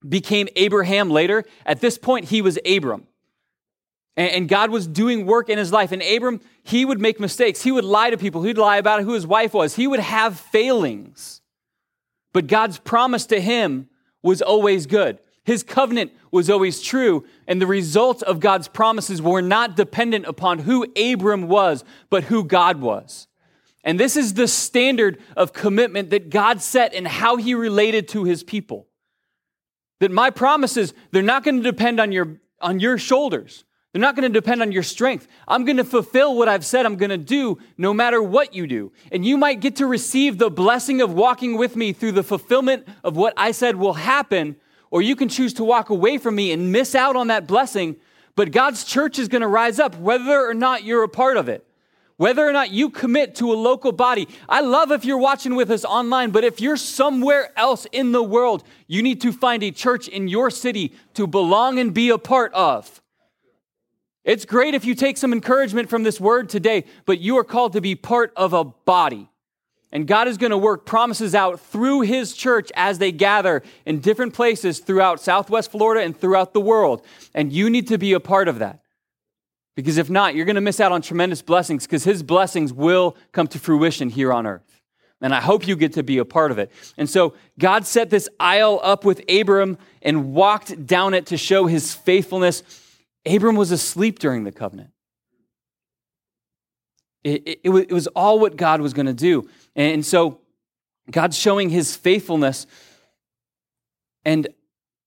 became 0.07 0.49
Abraham 0.57 1.11
later. 1.11 1.45
At 1.65 1.81
this 1.81 1.99
point, 1.99 2.27
he 2.27 2.43
was 2.43 2.59
Abram. 2.67 3.07
And 4.17 4.49
God 4.49 4.71
was 4.71 4.87
doing 4.87 5.27
work 5.27 5.49
in 5.49 5.59
his 5.59 5.73
life. 5.73 5.91
And 5.91 6.01
Abram, 6.01 6.41
he 6.63 6.85
would 6.85 7.01
make 7.01 7.19
mistakes. 7.19 7.63
He 7.63 7.73
would 7.73 7.85
lie 7.85 8.11
to 8.11 8.17
people. 8.17 8.43
He'd 8.43 8.57
lie 8.57 8.77
about 8.77 9.03
who 9.03 9.13
his 9.13 9.27
wife 9.27 9.53
was. 9.53 9.75
He 9.75 9.89
would 9.89 10.01
have 10.01 10.39
failings. 10.39 11.41
But 12.33 12.47
God's 12.47 12.79
promise 12.79 13.27
to 13.27 13.41
him 13.41 13.89
was 14.23 14.41
always 14.41 14.87
good. 14.87 15.19
His 15.45 15.63
covenant 15.65 16.13
was 16.31 16.49
always 16.49 16.81
true. 16.81 17.25
And 17.49 17.61
the 17.61 17.67
results 17.67 18.23
of 18.23 18.41
God's 18.41 18.69
promises 18.69 19.21
were 19.21 19.43
not 19.43 19.75
dependent 19.75 20.27
upon 20.27 20.61
who 20.61 20.87
Abram 20.97 21.49
was, 21.49 21.85
but 22.09 22.25
who 22.25 22.45
God 22.45 22.81
was. 22.81 23.27
And 23.85 24.01
this 24.01 24.17
is 24.17 24.35
the 24.35 24.49
standard 24.49 25.21
of 25.37 25.53
commitment 25.53 26.11
that 26.11 26.31
God 26.31 26.63
set 26.63 26.95
and 26.95 27.07
how 27.07 27.37
he 27.37 27.55
related 27.55 28.09
to 28.09 28.25
his 28.25 28.43
people. 28.43 28.89
That 30.01 30.11
my 30.11 30.31
promises, 30.31 30.95
they're 31.13 31.23
not 31.23 31.45
going 31.45 31.63
to 31.63 31.63
depend 31.63 32.01
on 32.01 32.11
your, 32.11 32.41
on 32.61 32.81
your 32.81 32.97
shoulders. 32.97 33.65
They're 33.93 34.01
not 34.01 34.17
going 34.17 34.33
to 34.33 34.41
depend 34.41 34.63
on 34.63 34.73
your 34.73 34.83
strength. 34.83 35.29
I'm 35.47 35.65
going 35.65 35.77
to 35.77 35.85
fulfill 35.85 36.35
what 36.35 36.49
I've 36.49 36.65
said 36.65 36.85
I'm 36.85 36.97
going 36.97 37.11
to 37.11 37.19
do 37.19 37.59
no 37.77 37.95
matter 37.95 38.23
what 38.23 38.55
you 38.55 38.67
do. 38.67 38.91
And 39.13 39.25
you 39.25 39.37
might 39.37 39.61
get 39.61 39.77
to 39.77 39.87
receive 39.87 40.39
the 40.39 40.51
blessing 40.51 41.01
of 41.01 41.13
walking 41.13 41.57
with 41.57 41.77
me 41.77 41.93
through 41.93 42.13
the 42.13 42.25
fulfillment 42.25 42.89
of 43.05 43.17
what 43.17 43.35
I 43.37 43.53
said 43.53 43.77
will 43.77 43.93
happen, 43.93 44.57
or 44.91 45.03
you 45.03 45.15
can 45.15 45.29
choose 45.29 45.53
to 45.55 45.65
walk 45.65 45.91
away 45.91 46.19
from 46.19 46.35
me 46.35 46.51
and 46.53 46.73
miss 46.73 46.95
out 46.95 47.17
on 47.17 47.29
that 47.29 47.47
blessing. 47.47 47.97
But 48.35 48.51
God's 48.51 48.83
church 48.83 49.19
is 49.19 49.29
going 49.29 49.43
to 49.43 49.47
rise 49.47 49.79
up 49.79 49.97
whether 49.97 50.45
or 50.45 50.55
not 50.55 50.83
you're 50.83 51.05
a 51.05 51.09
part 51.09 51.37
of 51.37 51.49
it 51.49 51.65
whether 52.17 52.47
or 52.47 52.53
not 52.53 52.71
you 52.71 52.91
commit 52.91 53.35
to 53.37 53.53
a 53.53 53.55
local 53.55 53.93
body. 53.93 54.29
I 54.49 54.61
love 54.61 54.93
if 54.93 55.05
you're 55.05 55.19
watching 55.19 55.55
with 55.55 55.71
us 55.71 55.85
online, 55.85 56.31
but 56.31 56.45
if 56.45 56.61
you're 56.61 56.77
somewhere 56.77 57.51
else 57.57 57.87
in 57.93 58.13
the 58.13 58.23
world, 58.23 58.65
you 58.87 59.03
need 59.03 59.21
to 59.23 59.33
find 59.33 59.63
a 59.63 59.71
church 59.71 60.09
in 60.09 60.29
your 60.29 60.51
city 60.51 60.93
to 61.15 61.27
belong 61.27 61.79
and 61.79 61.93
be 61.93 62.11
a 62.11 62.19
part 62.19 62.53
of. 62.55 63.01
It's 64.25 64.45
great 64.47 64.75
if 64.75 64.85
you 64.85 64.95
take 64.95 65.19
some 65.19 65.33
encouragement 65.33 65.91
from 65.91 66.03
this 66.03 66.19
word 66.19 66.49
today, 66.49 66.85
but 67.05 67.21
you 67.21 67.37
are 67.37 67.45
called 67.45 67.75
to 67.75 67.81
be 67.81 67.95
part 67.95 68.33
of 68.37 68.53
a 68.53 68.65
body. 68.65 69.29
And 69.93 70.09
God 70.09 70.27
is 70.27 70.39
going 70.39 70.51
to 70.51 70.59
work 70.59 70.87
promises 70.87 71.35
out 71.35 71.61
through 71.61 72.01
His 72.01 72.35
church 72.35 72.73
as 72.75 72.99
they 72.99 73.13
gather 73.13 73.63
in 73.87 74.01
different 74.01 74.35
places 74.35 74.81
throughout 74.81 75.21
Southwest 75.21 75.71
Florida 75.71 76.05
and 76.05 76.19
throughout 76.19 76.53
the 76.53 76.61
world. 76.61 77.05
And 77.33 77.53
you 77.53 77.71
need 77.71 77.87
to 77.89 77.99
be 77.99 78.13
a 78.13 78.19
part 78.19 78.49
of 78.49 78.59
that. 78.59 78.81
Because 79.75 79.99
if 79.99 80.09
not, 80.09 80.35
you're 80.35 80.45
going 80.45 80.55
to 80.55 80.61
miss 80.61 80.81
out 80.81 80.93
on 80.93 81.03
tremendous 81.03 81.43
blessings 81.43 81.85
because 81.87 82.05
His 82.05 82.23
blessings 82.23 82.73
will 82.73 83.17
come 83.33 83.49
to 83.49 83.59
fruition 83.59 84.09
here 84.09 84.33
on 84.33 84.47
earth. 84.47 84.83
And 85.21 85.35
I 85.35 85.41
hope 85.41 85.67
you 85.67 85.75
get 85.75 85.95
to 85.95 86.03
be 86.03 86.19
a 86.19 86.25
part 86.25 86.51
of 86.51 86.59
it. 86.59 86.71
And 86.99 87.09
so 87.09 87.35
God 87.59 87.87
set 87.87 88.11
this 88.11 88.29
aisle 88.39 88.81
up 88.83 89.05
with 89.05 89.23
Abram 89.31 89.79
and 90.03 90.35
walked 90.35 90.87
down 90.87 91.15
it 91.15 91.27
to 91.27 91.37
show 91.37 91.67
His 91.67 91.95
faithfulness 91.95 92.63
Abram 93.27 93.57
was 93.57 93.71
asleep 93.71 94.19
during 94.19 94.45
the 94.45 94.53
covenant. 94.53 94.91
It, 97.23 97.43
it, 97.47 97.61
it, 97.65 97.93
was, 97.93 98.07
all 98.09 98.39
what 98.39 98.57
God 98.57 98.83
was 98.83 98.93
going 98.93 99.07
to 99.07 99.15
do. 99.15 99.49
And 99.75 100.05
so 100.05 100.41
God's 101.11 101.39
showing 101.39 101.71
his 101.71 101.97
faithfulness. 101.97 102.67
And 104.27 104.49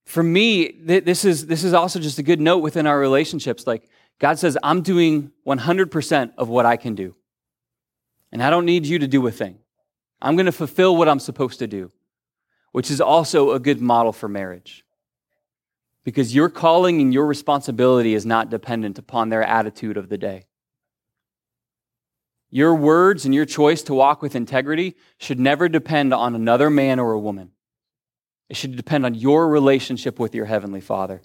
for 0.05 0.23
me, 0.23 0.71
this 0.71 1.25
is, 1.25 1.45
this 1.45 1.63
is 1.63 1.73
also 1.73 1.99
just 1.99 2.17
a 2.17 2.23
good 2.23 2.41
note 2.41 2.59
within 2.59 2.87
our 2.87 2.99
relationships. 2.99 3.67
Like, 3.67 3.87
God 4.19 4.39
says, 4.39 4.57
I'm 4.63 4.81
doing 4.81 5.31
100% 5.45 6.33
of 6.37 6.49
what 6.49 6.65
I 6.65 6.77
can 6.77 6.95
do. 6.95 7.15
And 8.31 8.41
I 8.41 8.49
don't 8.49 8.65
need 8.65 8.85
you 8.85 8.99
to 8.99 9.07
do 9.07 9.25
a 9.27 9.31
thing. 9.31 9.59
I'm 10.21 10.35
going 10.35 10.47
to 10.47 10.51
fulfill 10.51 10.97
what 10.97 11.07
I'm 11.07 11.19
supposed 11.19 11.59
to 11.59 11.67
do, 11.67 11.91
which 12.71 12.89
is 12.89 12.99
also 12.99 13.51
a 13.51 13.59
good 13.59 13.79
model 13.79 14.11
for 14.11 14.27
marriage 14.27 14.83
because 16.07 16.33
your 16.33 16.47
calling 16.47 17.01
and 17.01 17.13
your 17.13 17.25
responsibility 17.25 18.13
is 18.13 18.25
not 18.25 18.49
dependent 18.49 18.97
upon 18.97 19.27
their 19.27 19.43
attitude 19.43 19.97
of 19.97 20.07
the 20.07 20.17
day. 20.17 20.45
Your 22.49 22.73
words 22.75 23.25
and 23.25 23.35
your 23.35 23.43
choice 23.43 23.83
to 23.83 23.93
walk 23.93 24.21
with 24.21 24.33
integrity 24.33 24.95
should 25.17 25.37
never 25.37 25.67
depend 25.67 26.13
on 26.13 26.33
another 26.33 26.69
man 26.69 26.99
or 26.99 27.11
a 27.11 27.19
woman. 27.19 27.51
It 28.47 28.55
should 28.55 28.77
depend 28.77 29.05
on 29.05 29.15
your 29.15 29.49
relationship 29.49 30.17
with 30.17 30.33
your 30.33 30.45
Heavenly 30.45 30.79
Father. 30.79 31.21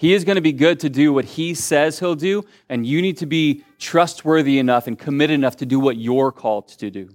He 0.00 0.14
is 0.14 0.24
going 0.24 0.36
to 0.36 0.40
be 0.40 0.54
good 0.54 0.80
to 0.80 0.88
do 0.88 1.12
what 1.12 1.26
He 1.26 1.52
says 1.52 1.98
He'll 1.98 2.14
do, 2.14 2.46
and 2.70 2.86
you 2.86 3.02
need 3.02 3.18
to 3.18 3.26
be 3.26 3.64
trustworthy 3.78 4.58
enough 4.58 4.86
and 4.86 4.98
committed 4.98 5.34
enough 5.34 5.56
to 5.58 5.66
do 5.66 5.78
what 5.78 5.98
you're 5.98 6.32
called 6.32 6.68
to 6.68 6.90
do. 6.90 7.10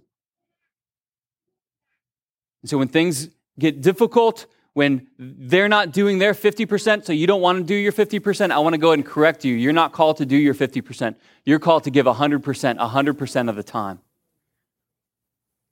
And 2.62 2.70
so 2.70 2.78
when 2.78 2.88
things 2.88 3.30
get 3.58 3.82
difficult, 3.82 4.46
when 4.74 5.08
they're 5.18 5.68
not 5.68 5.94
doing 5.94 6.20
their 6.20 6.36
50%, 6.36 7.06
so 7.06 7.12
you 7.12 7.26
don't 7.26 7.42
want 7.42 7.58
to 7.58 7.64
do 7.64 7.74
your 7.74 7.92
50%, 7.92 8.52
I 8.52 8.60
want 8.60 8.76
to 8.76 8.78
go 8.78 8.90
ahead 8.90 9.00
and 9.00 9.08
correct 9.08 9.44
you. 9.44 9.56
You're 9.56 9.74
not 9.74 9.92
called 9.92 10.18
to 10.18 10.26
do 10.28 10.38
your 10.38 10.54
50%. 10.54 11.16
You're 11.44 11.58
called 11.58 11.86
to 11.86 11.90
give 11.90 12.06
100%, 12.06 12.78
100% 12.78 13.50
of 13.50 13.56
the 13.56 13.64
time. 13.64 14.00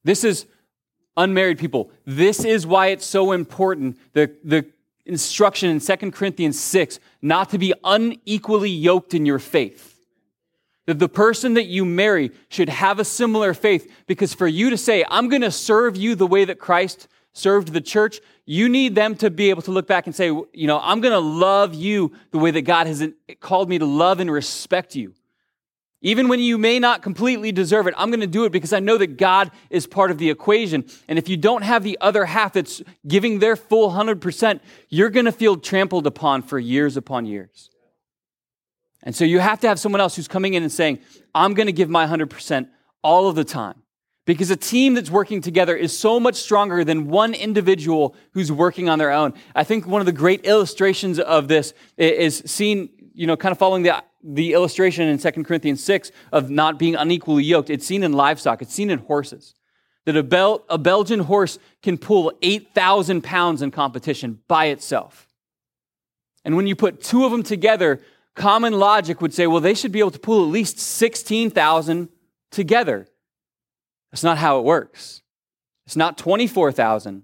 This 0.04 0.24
is 0.24 0.48
unmarried 1.16 1.60
people. 1.60 1.92
This 2.06 2.44
is 2.44 2.66
why 2.66 2.88
it's 2.88 3.06
so 3.06 3.34
important. 3.34 4.00
The, 4.14 4.36
the 4.44 4.66
instruction 5.06 5.70
in 5.70 5.80
2 5.80 6.12
Corinthians 6.12 6.60
6 6.60 7.00
not 7.22 7.50
to 7.50 7.58
be 7.58 7.74
unequally 7.84 8.70
yoked 8.70 9.14
in 9.14 9.26
your 9.26 9.40
faith. 9.40 10.00
That 10.86 11.00
the 11.00 11.10
person 11.10 11.54
that 11.54 11.66
you 11.66 11.86
marry 11.86 12.32
should 12.50 12.70
have 12.70 13.00
a 13.00 13.06
similar 13.06 13.54
faith 13.54 13.92
because 14.06 14.34
for 14.34 14.48
you 14.48 14.70
to 14.70 14.78
say, 14.78 15.06
I'm 15.10 15.30
going 15.30 15.42
to 15.42 15.52
serve 15.52 15.96
you 15.96 16.16
the 16.16 16.28
way 16.28 16.46
that 16.46 16.60
Christ 16.60 17.08
served 17.34 17.70
the 17.70 17.82
church, 17.82 18.20
you 18.46 18.70
need 18.70 18.94
them 18.96 19.16
to 19.16 19.30
be 19.30 19.50
able 19.50 19.62
to 19.64 19.72
look 19.72 19.88
back 19.88 20.06
and 20.06 20.16
say, 20.16 20.28
you 20.28 20.68
know, 20.68 20.80
I'm 20.82 21.02
going 21.02 21.14
to 21.14 21.20
love 21.20 21.74
you 21.74 22.12
the 22.32 22.38
way 22.38 22.52
that 22.52 22.62
God 22.64 22.88
has 22.88 23.08
called 23.40 23.70
me 23.70 23.80
to 23.80 23.86
love 23.86 24.20
and 24.20 24.30
respect 24.30 24.96
you. 24.96 25.14
Even 26.06 26.28
when 26.28 26.42
you 26.42 26.58
may 26.58 26.80
not 26.80 27.02
completely 27.02 27.54
deserve 27.54 27.88
it, 27.88 27.94
I'm 27.98 28.10
going 28.10 28.20
to 28.20 28.28
do 28.28 28.44
it 28.44 28.52
because 28.52 28.74
I 28.74 28.80
know 28.80 28.98
that 28.98 29.18
God 29.18 29.52
is 29.70 29.88
part 29.88 30.12
of 30.12 30.18
the 30.18 30.30
equation. 30.30 30.84
And 31.08 31.18
if 31.18 31.30
you 31.30 31.38
don't 31.38 31.64
have 31.64 31.82
the 31.82 31.98
other 32.02 32.26
half 32.26 32.54
that's 32.54 32.84
giving 33.08 33.40
their 33.40 33.56
full 33.56 33.90
100%, 33.90 34.60
you're 34.90 35.10
going 35.10 35.26
to 35.26 35.32
feel 35.32 35.56
trampled 35.56 36.06
upon 36.06 36.42
for 36.42 36.60
years 36.60 36.98
upon 36.98 37.26
years. 37.26 37.70
And 39.02 39.16
so 39.16 39.24
you 39.24 39.40
have 39.40 39.62
to 39.62 39.68
have 39.70 39.80
someone 39.80 40.02
else 40.02 40.18
who's 40.18 40.28
coming 40.28 40.56
in 40.56 40.64
and 40.64 40.72
saying, 40.72 41.00
I'm 41.34 41.54
going 41.54 41.68
to 41.68 41.74
give 41.74 41.90
my 41.90 42.06
100% 42.06 42.68
all 43.02 43.30
of 43.30 43.36
the 43.36 43.46
time. 43.46 43.82
Because 44.26 44.52
a 44.52 44.58
team 44.58 44.96
that's 44.96 45.10
working 45.10 45.42
together 45.42 45.76
is 45.76 45.98
so 45.98 46.20
much 46.20 46.36
stronger 46.36 46.84
than 46.84 47.08
one 47.08 47.34
individual 47.34 48.16
who's 48.34 48.52
working 48.52 48.90
on 48.90 49.00
their 49.00 49.12
own. 49.12 49.34
I 49.56 49.64
think 49.64 49.88
one 49.88 50.02
of 50.02 50.06
the 50.06 50.14
great 50.14 50.46
illustrations 50.46 51.20
of 51.20 51.48
this 51.48 51.74
is 51.98 52.44
seen, 52.46 52.90
you 53.14 53.28
know, 53.28 53.36
kind 53.36 53.52
of 53.52 53.58
following 53.58 53.84
the, 53.84 54.02
the 54.24 54.54
illustration 54.54 55.08
in 55.08 55.18
2 55.18 55.44
Corinthians 55.44 55.84
6 55.84 56.12
of 56.32 56.50
not 56.50 56.80
being 56.80 56.96
unequally 56.96 57.44
yoked. 57.44 57.70
It's 57.70 57.86
seen 57.86 58.04
in 58.04 58.14
livestock, 58.14 58.62
it's 58.62 58.74
seen 58.74 58.90
in 58.90 59.00
horses. 59.00 59.56
That 60.06 60.18
a, 60.18 60.24
Bel- 60.24 60.64
a 60.70 60.78
Belgian 60.78 61.22
horse 61.22 61.60
can 61.82 61.98
pull 61.98 62.34
8,000 62.42 63.24
pounds 63.24 63.62
in 63.62 63.72
competition 63.72 64.40
by 64.48 64.66
itself. 64.66 65.30
And 66.44 66.58
when 66.58 66.68
you 66.68 66.76
put 66.76 67.02
two 67.02 67.24
of 67.24 67.32
them 67.32 67.44
together, 67.44 68.02
common 68.36 68.74
logic 68.74 69.22
would 69.22 69.34
say, 69.34 69.48
well, 69.48 69.62
they 69.62 69.74
should 69.74 69.94
be 69.94 70.00
able 70.00 70.12
to 70.12 70.20
pull 70.20 70.44
at 70.44 70.52
least 70.52 70.78
16,000 70.78 72.10
together. 72.52 73.08
That's 74.12 74.24
not 74.24 74.38
how 74.38 74.60
it 74.60 74.66
works. 74.66 75.22
It's 75.86 75.96
not 75.96 76.18
24,000, 76.18 77.24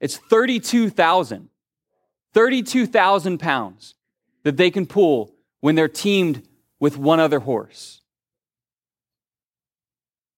it's 0.00 0.16
32,000. 0.16 1.50
32,000 2.34 3.38
pounds 3.38 3.94
that 4.42 4.56
they 4.56 4.70
can 4.70 4.86
pull 4.86 5.33
when 5.64 5.76
they're 5.76 5.88
teamed 5.88 6.46
with 6.78 6.98
one 6.98 7.18
other 7.18 7.38
horse. 7.38 8.02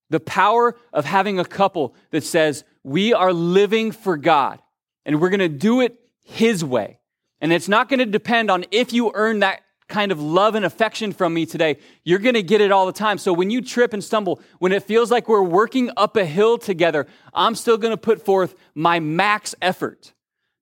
The 0.09 0.21
power 0.21 0.77
of 0.93 1.05
having 1.05 1.41
a 1.41 1.45
couple 1.45 1.97
that 2.13 2.23
says, 2.23 2.63
we 2.85 3.13
are 3.13 3.33
living 3.33 3.91
for 3.91 4.17
God 4.17 4.63
and 5.05 5.21
we're 5.21 5.31
going 5.31 5.41
to 5.41 5.49
do 5.49 5.81
it 5.81 5.99
His 6.23 6.65
way. 6.65 7.01
And 7.41 7.53
it's 7.53 7.67
not 7.67 7.89
going 7.89 7.99
to 7.99 8.07
depend 8.07 8.53
on 8.53 8.67
if 8.71 8.93
you 8.93 9.11
earn 9.15 9.41
that 9.41 9.63
kind 9.89 10.13
of 10.13 10.23
love 10.23 10.55
and 10.55 10.65
affection 10.65 11.13
from 11.13 11.35
me 11.35 11.45
today, 11.45 11.79
you're 12.05 12.21
going 12.21 12.37
to 12.37 12.43
get 12.45 12.61
it 12.61 12.71
all 12.71 12.87
the 12.87 12.93
time. 12.93 13.19
So 13.19 13.33
when 13.33 13.51
you 13.51 13.63
trip 13.63 13.93
and 13.93 14.05
stumble, 14.05 14.41
when 14.61 14.71
it 14.71 14.85
feels 14.85 15.11
like 15.11 15.29
we're 15.29 15.43
working 15.43 15.91
up 15.97 16.17
a 16.17 16.25
hill 16.25 16.57
together, 16.57 17.05
I'm 17.35 17.57
still 17.57 17.79
going 17.79 17.93
to 17.93 17.97
put 17.97 18.25
forth 18.25 18.55
my 18.77 19.01
max 19.01 19.57
effort 19.61 20.13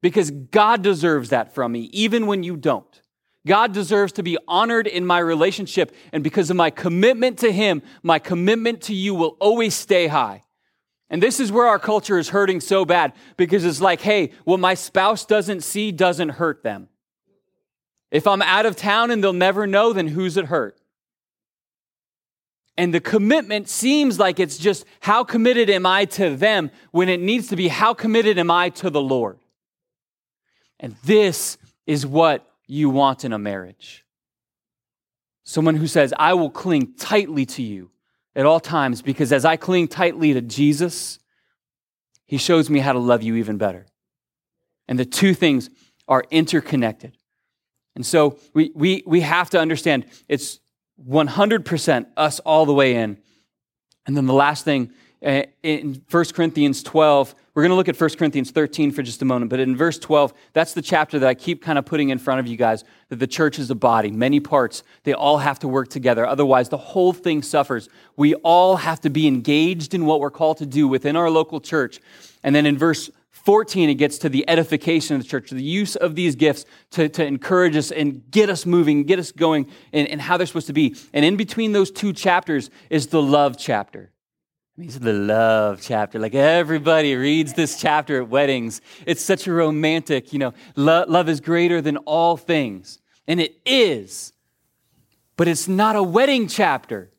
because 0.00 0.31
God 0.31 0.81
deserves 0.81 1.29
that 1.29 1.55
from 1.55 1.72
me, 1.72 1.81
even 1.92 2.27
when 2.27 2.42
you 2.42 2.57
don't. 2.57 3.03
God 3.47 3.73
deserves 3.73 4.13
to 4.15 4.23
be 4.23 4.39
honored 4.49 4.87
in 4.87 5.05
my 5.05 5.19
relationship. 5.19 5.95
And 6.13 6.25
because 6.25 6.51
of 6.51 6.57
my 6.57 6.71
commitment 6.71 7.39
to 7.41 7.53
Him, 7.53 7.83
my 8.03 8.19
commitment 8.19 8.83
to 8.83 8.95
you 8.95 9.15
will 9.15 9.37
always 9.41 9.75
stay 9.75 10.07
high. 10.07 10.43
And 11.11 11.23
this 11.23 11.39
is 11.39 11.53
where 11.53 11.67
our 11.67 11.79
culture 11.79 12.19
is 12.19 12.31
hurting 12.31 12.61
so 12.61 12.85
bad 12.85 13.13
because 13.37 13.65
it's 13.65 13.81
like, 13.81 14.01
hey, 14.01 14.33
what 14.45 14.59
my 14.59 14.75
spouse 14.75 15.27
doesn't 15.27 15.61
see 15.61 15.93
doesn't 15.93 16.31
hurt 16.31 16.63
them. 16.63 16.89
If 18.11 18.27
I'm 18.27 18.43
out 18.43 18.65
of 18.65 18.77
town 18.77 19.11
and 19.11 19.23
they'll 19.23 19.33
never 19.33 19.67
know, 19.67 19.93
then 19.93 20.09
who's 20.09 20.37
it 20.37 20.47
hurt? 20.47 20.79
And 22.77 22.93
the 22.93 23.01
commitment 23.01 23.69
seems 23.69 24.19
like 24.19 24.41
it's 24.41 24.59
just 24.59 24.85
how 25.01 25.23
committed 25.23 25.71
am 25.71 25.87
I 25.87 26.07
to 26.07 26.35
them 26.35 26.71
when 26.91 27.09
it 27.09 27.21
needs 27.21 27.49
to 27.49 27.57
be 27.57 27.69
how 27.69 27.95
committed 27.95 28.39
am 28.39 28.51
I 28.51 28.71
to 28.71 28.91
the 28.91 29.01
Lord? 29.01 29.39
And 30.81 30.97
this 31.05 31.57
is 31.87 32.07
what 32.07 32.51
you 32.66 32.90
want 32.90 33.24
in 33.24 33.33
a 33.33 33.38
marriage. 33.38 34.05
Someone 35.44 35.77
who 35.77 35.87
says, 35.87 36.14
I 36.18 36.35
will 36.35 36.50
cling 36.50 36.94
tightly 36.94 37.44
to 37.46 37.62
you 37.62 37.90
at 38.35 38.46
all 38.46 38.61
times 38.61 39.03
because 39.03 39.33
as 39.33 39.44
I 39.44 39.57
cling 39.57 39.88
tightly 39.88 40.33
to 40.33 40.40
Jesus, 40.40 41.18
he 42.24 42.38
shows 42.38 42.70
me 42.70 42.81
how 42.81 42.92
to 42.92 42.98
love 42.98 43.22
you 43.22 43.37
even 43.37 43.59
better. 43.59 43.87
And 44.88 44.98
the 44.98 45.05
two 45.05 45.35
things 45.35 45.70
are 46.09 46.24
interconnected. 46.31 47.16
And 47.94 48.05
so 48.05 48.38
we, 48.55 48.72
we, 48.74 49.03
we 49.07 49.20
have 49.20 49.50
to 49.50 49.61
understand 49.61 50.07
it's 50.29 50.61
100% 51.07 52.07
us 52.16 52.40
all 52.40 52.66
the 52.66 52.72
way 52.72 52.96
in. 52.96 53.18
And 54.07 54.16
then 54.16 54.27
the 54.27 54.35
last 54.35 54.64
thing 54.64 54.92
Uh, 55.25 55.43
in 55.63 56.03
1 56.11 56.25
Corinthians 56.35 56.83
12, 56.83 57.35
we're 57.55 57.63
going 57.63 57.71
to 57.71 57.77
look 57.77 57.89
at 57.89 57.99
1 57.99 58.11
Corinthians 58.19 58.51
13 58.51 58.91
for 58.91 59.03
just 59.03 59.23
a 59.23 59.25
moment, 59.25 59.49
but 59.49 59.59
in 59.59 59.75
verse 59.75 59.99
12, 59.99 60.35
that's 60.53 60.75
the 60.75 60.83
chapter 60.83 61.19
that 61.19 61.27
I 61.27 61.35
keep 61.35 61.63
kind 61.63 61.79
of 61.79 61.87
putting 61.87 62.11
in 62.11 62.19
front 62.19 62.41
of 62.41 62.47
you 62.47 62.59
guys 62.59 62.85
that 63.09 63.21
the 63.21 63.27
church 63.27 63.59
is 63.59 63.71
a 63.71 63.75
body, 63.75 64.11
many 64.11 64.39
parts. 64.39 64.83
They 65.05 65.15
all 65.15 65.39
have 65.39 65.59
to 65.61 65.69
work 65.69 65.89
together. 65.89 66.27
Otherwise, 66.27 66.69
the 66.69 66.77
whole 66.77 67.15
thing 67.15 67.41
suffers. 67.41 67.89
We 68.17 68.35
all 68.37 68.77
have 68.77 69.01
to 69.01 69.09
be 69.09 69.27
engaged 69.27 69.95
in 69.95 70.05
what 70.05 70.21
we're 70.21 70.31
called 70.31 70.59
to 70.59 70.67
do 70.67 70.87
within 70.87 71.17
our 71.17 71.31
local 71.31 71.59
church. 71.59 72.01
And 72.43 72.55
then 72.55 72.67
in 72.67 72.77
verse 72.77 73.09
14, 73.31 73.89
it 73.89 73.95
gets 73.95 74.19
to 74.19 74.29
the 74.29 74.47
edification 74.49 75.17
of 75.17 75.23
the 75.23 75.29
church, 75.29 75.51
the 75.51 75.63
use 75.63 75.97
of 75.97 76.17
these 76.17 76.37
gifts 76.37 76.67
to, 76.91 77.09
to 77.09 77.25
encourage 77.25 77.77
us 77.77 77.91
and 77.91 78.31
get 78.31 78.51
us 78.51 78.67
moving, 78.67 79.05
get 79.05 79.19
us 79.19 79.33
going, 79.33 79.71
and, 79.93 80.07
and 80.09 80.21
how 80.21 80.37
they're 80.37 80.47
supposed 80.47 80.67
to 80.67 80.75
be. 80.75 80.97
And 81.15 81.25
in 81.25 81.37
between 81.37 81.73
those 81.73 81.91
two 81.91 82.13
chapters 82.13 82.69
is 82.91 83.07
the 83.07 83.23
love 83.23 83.57
chapter. 83.57 84.11
These 84.77 84.97
are 84.97 85.01
the 85.01 85.13
love 85.13 85.81
chapter. 85.81 86.19
Like 86.19 86.35
everybody 86.35 87.15
reads 87.15 87.53
this 87.55 87.81
chapter 87.81 88.23
at 88.23 88.29
weddings. 88.29 88.81
It's 89.07 89.23
such 89.23 89.47
a 89.47 89.53
romantic, 89.53 90.33
you 90.33 90.41
know, 90.41 90.53
lo- 90.75 91.05
love 91.07 91.29
is 91.29 91.41
greater 91.41 91.81
than 91.81 91.97
all 91.99 92.37
things. 92.37 92.99
And 93.29 93.41
it 93.41 93.57
is. 93.65 94.33
But 95.37 95.47
it's 95.47 95.69
not 95.69 95.95
a 95.95 96.03
wedding 96.03 96.49
chapter, 96.49 97.11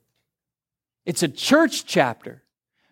it's 1.05 1.23
a 1.23 1.27
church 1.27 1.85
chapter. 1.85 2.41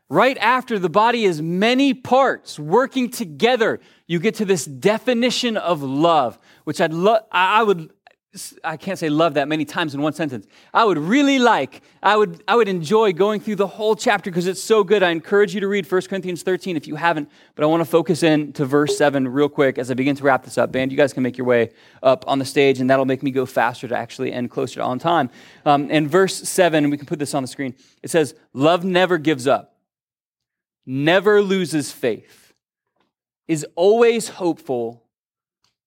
Right 0.10 0.38
after 0.38 0.78
the 0.78 0.90
body 0.90 1.26
is 1.26 1.42
many 1.42 1.94
parts 1.94 2.60
working 2.60 3.10
together, 3.10 3.80
you 4.06 4.20
get 4.20 4.36
to 4.36 4.46
this 4.46 4.64
definition 4.64 5.58
of 5.58 5.82
love, 5.82 6.38
which 6.66 6.80
I'd 6.80 6.94
love, 6.94 7.24
I 7.32 7.64
would 7.64 7.92
I 8.64 8.78
can't 8.78 8.98
say 8.98 9.10
love 9.10 9.36
that 9.36 9.48
many 9.48 9.64
times 9.64 9.94
in 9.94 10.02
one 10.02 10.14
sentence. 10.14 10.48
I 10.74 10.86
would 10.86 10.98
really 10.98 11.38
like, 11.38 11.84
I 12.02 12.18
would, 12.18 12.44
I 12.48 12.56
would 12.56 12.68
enjoy 12.68 13.14
going 13.14 13.40
through 13.40 13.58
the 13.58 13.68
whole 13.68 13.96
chapter 13.96 14.32
because 14.32 14.48
it's 14.48 14.62
so 14.62 14.84
good. 14.84 15.04
I 15.04 15.12
encourage 15.12 15.54
you 15.54 15.62
to 15.62 15.68
read 15.68 15.90
1 15.90 16.02
Corinthians 16.04 16.42
13 16.42 16.76
if 16.76 16.88
you 16.88 16.96
haven't, 16.96 17.30
but 17.54 17.64
I 17.64 17.68
want 17.68 17.82
to 17.82 17.86
focus 17.86 18.24
in 18.24 18.52
to 18.54 18.66
verse 18.66 18.98
7 18.98 19.28
real 19.28 19.50
quick 19.50 19.78
as 19.78 19.92
I 19.92 19.94
begin 19.94 20.16
to 20.16 20.24
wrap 20.24 20.44
this 20.44 20.58
up. 20.58 20.72
Band, 20.72 20.92
you 20.92 20.98
guys 20.98 21.14
can 21.14 21.22
make 21.22 21.38
your 21.38 21.46
way 21.46 21.70
up 22.02 22.26
on 22.28 22.40
the 22.40 22.46
stage, 22.46 22.80
and 22.80 22.90
that'll 22.90 23.06
make 23.06 23.22
me 23.22 23.30
go 23.30 23.46
faster 23.46 23.88
to 23.88 23.96
actually 23.96 24.34
end 24.34 24.50
closer 24.50 24.76
to 24.76 24.84
on 24.84 24.98
time. 24.98 25.30
Um, 25.64 25.92
in 25.92 26.08
verse 26.08 26.36
7, 26.36 26.90
we 26.90 26.98
can 26.98 27.06
put 27.06 27.20
this 27.20 27.36
on 27.36 27.44
the 27.44 27.48
screen, 27.48 27.76
it 28.02 28.10
says, 28.10 28.34
Love 28.54 28.84
never 28.84 29.20
gives 29.20 29.46
up, 29.46 29.76
never 30.88 31.40
loses 31.40 31.92
faith, 31.92 32.54
is 33.48 33.64
always 33.76 34.30
hopeful, 34.30 35.04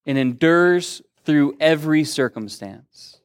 and 0.07 0.17
endures 0.17 1.03
through 1.27 1.57
every 1.61 2.05
circumstance. 2.05 3.19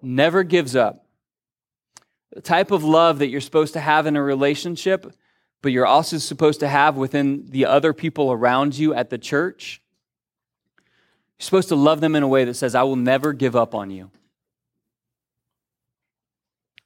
Never 0.00 0.44
gives 0.44 0.76
up. 0.76 1.06
The 2.32 2.42
type 2.42 2.70
of 2.70 2.84
love 2.84 3.18
that 3.18 3.28
you're 3.28 3.40
supposed 3.40 3.72
to 3.72 3.80
have 3.80 4.06
in 4.06 4.14
a 4.14 4.22
relationship, 4.22 5.12
but 5.62 5.72
you're 5.72 5.86
also 5.86 6.18
supposed 6.18 6.60
to 6.60 6.68
have 6.68 6.96
within 6.96 7.46
the 7.48 7.64
other 7.66 7.92
people 7.92 8.30
around 8.30 8.78
you 8.78 8.94
at 8.94 9.10
the 9.10 9.18
church. 9.18 9.82
You're 11.38 11.44
supposed 11.44 11.68
to 11.68 11.76
love 11.76 12.00
them 12.00 12.14
in 12.14 12.22
a 12.22 12.28
way 12.28 12.44
that 12.44 12.54
says, 12.54 12.74
I 12.74 12.82
will 12.82 12.96
never 12.96 13.32
give 13.32 13.56
up 13.56 13.74
on 13.74 13.90
you. 13.90 14.10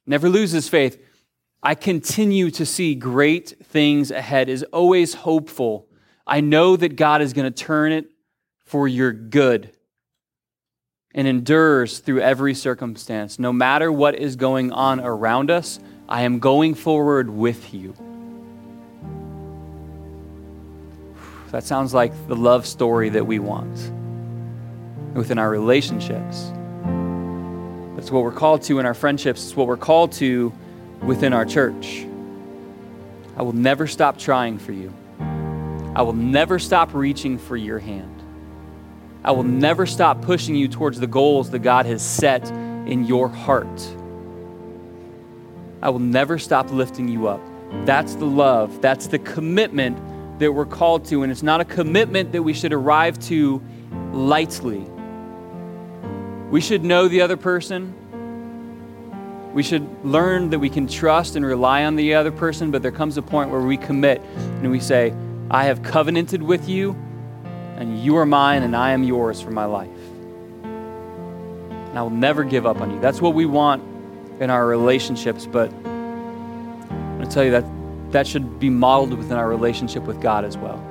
Never 0.07 0.29
loses 0.29 0.69
faith. 0.69 0.97
I 1.61 1.75
continue 1.75 2.49
to 2.51 2.65
see 2.65 2.95
great 2.95 3.53
things 3.63 4.11
ahead, 4.11 4.49
is 4.49 4.63
always 4.63 5.13
hopeful. 5.13 5.87
I 6.25 6.41
know 6.41 6.75
that 6.75 6.95
God 6.95 7.21
is 7.21 7.33
going 7.33 7.51
to 7.51 7.63
turn 7.63 7.91
it 7.91 8.12
for 8.65 8.87
your 8.87 9.11
good 9.11 9.71
and 11.13 11.27
endures 11.27 11.99
through 11.99 12.21
every 12.21 12.53
circumstance. 12.53 13.37
No 13.37 13.53
matter 13.53 13.91
what 13.91 14.15
is 14.15 14.35
going 14.35 14.71
on 14.71 14.99
around 14.99 15.51
us, 15.51 15.79
I 16.09 16.23
am 16.23 16.39
going 16.39 16.73
forward 16.73 17.29
with 17.29 17.73
you. 17.73 17.95
That 21.51 21.63
sounds 21.63 21.93
like 21.93 22.11
the 22.27 22.35
love 22.35 22.65
story 22.65 23.09
that 23.09 23.27
we 23.27 23.37
want 23.37 23.91
within 25.13 25.37
our 25.37 25.49
relationships. 25.49 26.51
That's 27.95 28.09
what 28.09 28.23
we're 28.23 28.31
called 28.31 28.63
to 28.63 28.79
in 28.79 28.87
our 28.87 28.95
friendships. 28.95 29.45
It's 29.45 29.55
what 29.55 29.67
we're 29.67 29.77
called 29.77 30.13
to 30.13 30.51
within 31.03 31.31
our 31.31 31.45
church. 31.45 32.07
I 33.37 33.43
will 33.43 33.53
never 33.53 33.85
stop 33.85 34.17
trying 34.17 34.57
for 34.57 34.71
you. 34.71 34.91
I 35.95 36.01
will 36.01 36.13
never 36.13 36.57
stop 36.57 36.93
reaching 36.95 37.37
for 37.37 37.55
your 37.55 37.77
hand. 37.77 38.12
I 39.25 39.31
will 39.31 39.43
never 39.43 39.85
stop 39.85 40.21
pushing 40.21 40.55
you 40.55 40.67
towards 40.67 40.99
the 40.99 41.07
goals 41.07 41.49
that 41.51 41.59
God 41.59 41.85
has 41.85 42.01
set 42.01 42.49
in 42.85 43.05
your 43.05 43.29
heart. 43.29 43.87
I 45.81 45.89
will 45.89 45.99
never 45.99 46.37
stop 46.37 46.71
lifting 46.71 47.07
you 47.07 47.27
up. 47.27 47.41
That's 47.85 48.15
the 48.15 48.25
love, 48.25 48.81
that's 48.81 49.07
the 49.07 49.19
commitment 49.19 49.97
that 50.39 50.51
we're 50.51 50.65
called 50.65 51.05
to. 51.05 51.23
And 51.23 51.31
it's 51.31 51.43
not 51.43 51.61
a 51.61 51.65
commitment 51.65 52.31
that 52.33 52.43
we 52.43 52.53
should 52.53 52.73
arrive 52.73 53.17
to 53.27 53.61
lightly. 54.11 54.85
We 56.49 56.59
should 56.61 56.83
know 56.83 57.07
the 57.07 57.21
other 57.21 57.37
person. 57.37 57.93
We 59.53 59.63
should 59.63 59.87
learn 60.03 60.49
that 60.49 60.59
we 60.59 60.69
can 60.69 60.87
trust 60.87 61.35
and 61.35 61.45
rely 61.45 61.85
on 61.85 61.95
the 61.95 62.15
other 62.15 62.31
person, 62.31 62.71
but 62.71 62.81
there 62.81 62.91
comes 62.91 63.17
a 63.17 63.21
point 63.21 63.51
where 63.51 63.61
we 63.61 63.77
commit 63.77 64.21
and 64.35 64.69
we 64.71 64.79
say, 64.79 65.13
I 65.49 65.65
have 65.65 65.83
covenanted 65.83 66.41
with 66.41 66.67
you 66.67 66.95
and 67.77 67.99
you 67.99 68.17
are 68.17 68.25
mine, 68.25 68.63
and 68.63 68.75
I 68.75 68.91
am 68.91 69.03
yours 69.03 69.41
for 69.41 69.51
my 69.51 69.65
life. 69.65 69.89
And 70.63 71.97
I 71.97 72.01
will 72.01 72.09
never 72.09 72.43
give 72.43 72.65
up 72.65 72.81
on 72.81 72.91
you. 72.91 72.99
That's 72.99 73.21
what 73.21 73.33
we 73.33 73.45
want 73.45 73.83
in 74.41 74.49
our 74.49 74.65
relationships, 74.65 75.45
but 75.45 75.71
I'm 75.73 77.17
going 77.17 77.27
to 77.27 77.33
tell 77.33 77.43
you 77.43 77.51
that 77.51 77.65
that 78.11 78.27
should 78.27 78.59
be 78.59 78.69
modeled 78.69 79.17
within 79.17 79.37
our 79.37 79.47
relationship 79.47 80.03
with 80.03 80.21
God 80.21 80.45
as 80.45 80.57
well. 80.57 80.81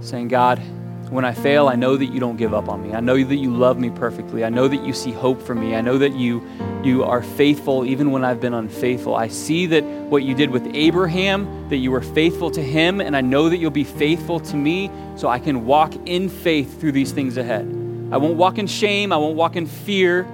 Saying, 0.00 0.28
God, 0.28 0.60
when 1.10 1.24
I 1.24 1.32
fail, 1.32 1.68
I 1.68 1.76
know 1.76 1.96
that 1.96 2.06
you 2.06 2.18
don't 2.18 2.36
give 2.36 2.52
up 2.52 2.68
on 2.68 2.82
me. 2.82 2.92
I 2.92 3.00
know 3.00 3.22
that 3.22 3.36
you 3.36 3.54
love 3.54 3.78
me 3.78 3.90
perfectly. 3.90 4.44
I 4.44 4.48
know 4.48 4.66
that 4.66 4.84
you 4.84 4.92
see 4.92 5.12
hope 5.12 5.40
for 5.40 5.54
me. 5.54 5.76
I 5.76 5.80
know 5.80 5.98
that 5.98 6.14
you, 6.14 6.42
you 6.82 7.04
are 7.04 7.22
faithful 7.22 7.84
even 7.84 8.10
when 8.10 8.24
I've 8.24 8.40
been 8.40 8.54
unfaithful. 8.54 9.14
I 9.14 9.28
see 9.28 9.66
that 9.66 9.84
what 9.84 10.24
you 10.24 10.34
did 10.34 10.50
with 10.50 10.66
Abraham, 10.74 11.68
that 11.68 11.76
you 11.76 11.92
were 11.92 12.00
faithful 12.00 12.50
to 12.50 12.62
him, 12.62 13.00
and 13.00 13.16
I 13.16 13.20
know 13.20 13.48
that 13.48 13.58
you'll 13.58 13.70
be 13.70 13.84
faithful 13.84 14.40
to 14.40 14.56
me 14.56 14.90
so 15.14 15.28
I 15.28 15.38
can 15.38 15.64
walk 15.64 15.94
in 16.06 16.28
faith 16.28 16.80
through 16.80 16.92
these 16.92 17.12
things 17.12 17.36
ahead. 17.36 17.64
I 18.10 18.16
won't 18.16 18.36
walk 18.36 18.58
in 18.58 18.66
shame. 18.66 19.12
I 19.12 19.16
won't 19.16 19.36
walk 19.36 19.54
in 19.56 19.66
fear. 19.66 20.26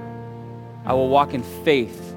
I 0.87 0.95
will 0.95 1.09
walk 1.09 1.35
in 1.35 1.43
faith 1.65 2.15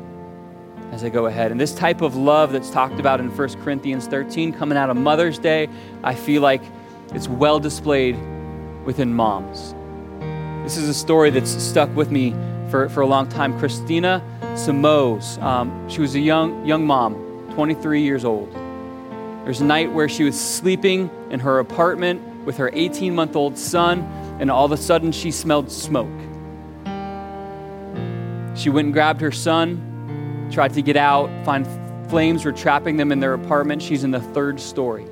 as 0.92 1.04
I 1.04 1.10
go 1.10 1.26
ahead. 1.26 1.52
And 1.52 1.60
this 1.60 1.76
type 1.76 2.02
of 2.02 2.16
love 2.16 2.54
that's 2.54 2.70
talked 2.70 3.00
about 3.00 3.20
in 3.20 3.36
1 3.36 3.64
Corinthians 3.64 4.08
13, 4.08 4.54
coming 4.54 4.78
out 4.78 4.90
of 4.90 4.96
Mother's 4.96 5.38
Day, 5.38 5.68
I 6.04 6.16
feel 6.16 6.42
like 6.42 6.62
it's 7.14 7.28
well 7.28 7.60
displayed 7.60 8.16
within 8.86 9.14
moms. 9.14 9.74
This 10.64 10.78
is 10.78 10.90
a 10.90 10.94
story 10.94 11.30
that's 11.30 11.52
stuck 11.52 11.94
with 11.96 12.12
me 12.12 12.32
for, 12.70 12.90
for 12.90 13.02
a 13.02 13.06
long 13.08 13.28
time. 13.30 13.58
Christina 13.60 14.24
Samos, 14.56 15.38
um, 15.40 15.90
she 15.90 16.02
was 16.02 16.16
a 16.16 16.20
young, 16.20 16.66
young 16.66 16.86
mom, 16.86 17.14
23 17.54 18.02
years 18.02 18.26
old. 18.26 18.52
There's 19.44 19.62
a 19.62 19.66
night 19.66 19.92
where 19.92 20.10
she 20.10 20.24
was 20.24 20.40
sleeping 20.40 21.10
in 21.30 21.40
her 21.40 21.60
apartment 21.60 22.46
with 22.46 22.58
her 22.58 22.70
18 22.74 23.14
month 23.14 23.36
old 23.36 23.58
son, 23.58 24.02
and 24.40 24.50
all 24.50 24.66
of 24.66 24.72
a 24.72 24.78
sudden 24.78 25.12
she 25.12 25.30
smelled 25.30 25.72
smoke. 25.72 26.08
She 28.56 28.70
went 28.70 28.86
and 28.86 28.94
grabbed 28.94 29.22
her 29.22 29.32
son, 29.32 30.50
tried 30.52 30.74
to 30.74 30.82
get 30.82 30.96
out, 30.96 31.30
find 31.46 31.68
flames 32.10 32.46
were 32.46 32.52
trapping 32.52 32.98
them 32.98 33.12
in 33.12 33.20
their 33.20 33.34
apartment. 33.34 33.82
She's 33.82 34.04
in 34.04 34.12
the 34.12 34.22
third 34.22 34.60
story. 34.60 35.06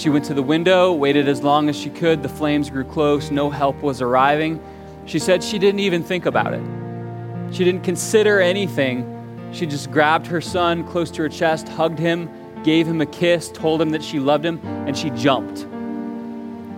She 0.00 0.08
went 0.08 0.24
to 0.24 0.34
the 0.34 0.42
window, 0.42 0.94
waited 0.94 1.28
as 1.28 1.42
long 1.42 1.68
as 1.68 1.76
she 1.76 1.90
could. 1.90 2.22
The 2.22 2.28
flames 2.30 2.70
grew 2.70 2.84
close, 2.84 3.30
no 3.30 3.50
help 3.50 3.82
was 3.82 4.00
arriving. 4.00 4.58
She 5.04 5.18
said 5.18 5.44
she 5.44 5.58
didn't 5.58 5.80
even 5.80 6.02
think 6.02 6.24
about 6.24 6.54
it. 6.54 6.62
She 7.54 7.64
didn't 7.64 7.82
consider 7.82 8.40
anything. 8.40 9.04
She 9.52 9.66
just 9.66 9.90
grabbed 9.90 10.26
her 10.28 10.40
son 10.40 10.84
close 10.84 11.10
to 11.10 11.22
her 11.22 11.28
chest, 11.28 11.68
hugged 11.68 11.98
him, 11.98 12.30
gave 12.62 12.86
him 12.86 13.02
a 13.02 13.06
kiss, 13.06 13.50
told 13.50 13.82
him 13.82 13.90
that 13.90 14.02
she 14.02 14.18
loved 14.18 14.42
him, 14.42 14.58
and 14.86 14.96
she 14.96 15.10
jumped. 15.10 15.66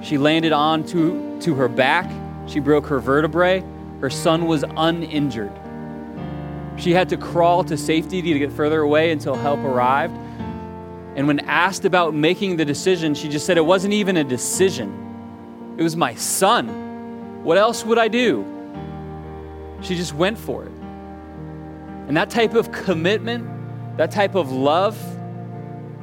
She 0.04 0.18
landed 0.18 0.50
onto 0.50 1.40
to 1.42 1.54
her 1.54 1.68
back. 1.68 2.11
She 2.48 2.58
broke 2.58 2.87
her 2.87 2.98
vertebrae. 2.98 3.62
Her 4.00 4.11
son 4.11 4.46
was 4.46 4.64
uninjured. 4.76 5.52
She 6.76 6.90
had 6.92 7.08
to 7.11 7.16
crawl 7.16 7.62
to 7.62 7.76
safety 7.76 8.20
to 8.20 8.38
get 8.40 8.50
further 8.50 8.80
away 8.80 9.12
until 9.12 9.37
help 9.37 9.61
arrived. 9.61 10.16
And 11.14 11.27
when 11.27 11.40
asked 11.40 11.85
about 11.85 12.14
making 12.14 12.57
the 12.57 12.64
decision, 12.64 13.14
she 13.14 13.29
just 13.29 13.44
said 13.44 13.59
it 13.59 13.64
wasn't 13.64 13.92
even 13.92 14.16
a 14.16 14.25
decision. 14.25 15.75
It 15.77 15.83
was 15.83 15.96
my 15.96 16.14
son. 16.14 17.44
What 17.44 17.59
else 17.59 17.85
would 17.85 17.98
I 17.98 18.09
do? 18.09 18.46
She 19.83 19.94
just 19.94 20.14
went 20.14 20.38
for 20.38 20.64
it. 20.64 20.72
And 22.09 22.16
that 22.16 22.31
type 22.31 22.55
of 22.55 22.72
commitment, 22.72 23.46
that 23.98 24.11
type 24.11 24.35
of 24.35 24.53
love, 24.53 24.98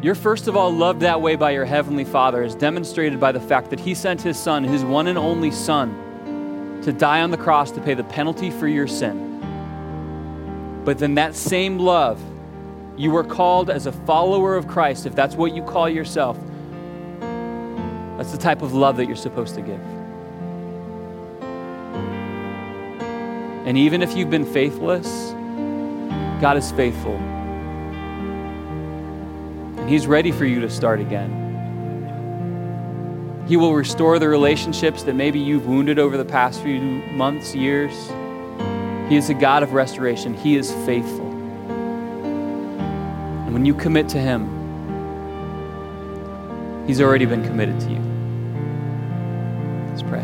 you're 0.02 0.15
first 0.15 0.48
of 0.48 0.56
all 0.56 0.72
loved 0.72 1.02
that 1.02 1.22
way 1.22 1.36
by 1.36 1.52
your 1.52 1.65
Heavenly 1.65 2.06
Father, 2.06 2.43
is 2.43 2.56
demonstrated 2.56 3.19
by 3.19 3.32
the 3.32 3.39
fact 3.39 3.69
that 3.72 3.80
He 3.80 3.93
sent 3.93 4.22
His 4.22 4.38
Son, 4.38 4.63
His 4.63 4.84
one 4.84 5.08
and 5.08 5.17
only 5.17 5.52
Son, 5.52 6.82
to 6.84 6.93
die 6.93 7.22
on 7.22 7.32
the 7.32 7.38
cross 7.38 7.72
to 7.72 7.82
pay 7.82 7.95
the 7.95 8.04
penalty 8.04 8.52
for 8.52 8.67
your 8.67 8.88
sin. 8.88 9.26
But 10.86 11.00
then 11.00 11.15
that 11.15 11.36
same 11.36 11.80
love 11.80 12.22
you 12.99 13.09
were 13.12 13.23
called 13.23 13.69
as 13.69 13.85
a 13.85 13.93
follower 13.93 14.57
of 14.57 14.67
Christ, 14.67 15.05
if 15.05 15.15
that's 15.15 15.33
what 15.33 15.55
you 15.55 15.63
call 15.63 15.88
yourself, 15.88 16.38
that's 18.17 18.33
the 18.33 18.38
type 18.38 18.62
of 18.62 18.73
love 18.73 18.97
that 18.97 19.05
you're 19.05 19.15
supposed 19.15 19.55
to 19.55 19.62
give. 19.62 19.79
And 23.65 23.77
even 23.77 24.01
if 24.01 24.17
you've 24.17 24.29
been 24.29 24.45
faithless, 24.45 25.31
God 26.41 26.57
is 26.57 26.73
faithful. 26.73 27.15
And 29.77 29.89
He's 29.89 30.05
ready 30.05 30.33
for 30.33 30.43
you 30.43 30.59
to 30.59 30.69
start 30.69 30.99
again. 30.99 31.45
He 33.47 33.55
will 33.55 33.73
restore 33.73 34.19
the 34.19 34.27
relationships 34.27 35.03
that 35.03 35.15
maybe 35.15 35.39
you've 35.39 35.67
wounded 35.67 35.99
over 35.99 36.17
the 36.17 36.25
past 36.25 36.62
few 36.62 36.81
months, 36.81 37.55
years. 37.55 37.93
He 39.07 39.15
is 39.15 39.29
a 39.29 39.33
God 39.33 39.63
of 39.63 39.71
restoration, 39.71 40.33
He 40.33 40.57
is 40.57 40.73
faithful. 40.85 41.29
And 43.49 43.55
when 43.55 43.65
you 43.65 43.73
commit 43.73 44.07
to 44.09 44.19
Him, 44.19 44.45
He's 46.85 47.01
already 47.01 47.25
been 47.25 47.43
committed 47.43 47.79
to 47.79 47.89
you. 47.89 47.99
Let's 49.89 50.03
pray. 50.03 50.23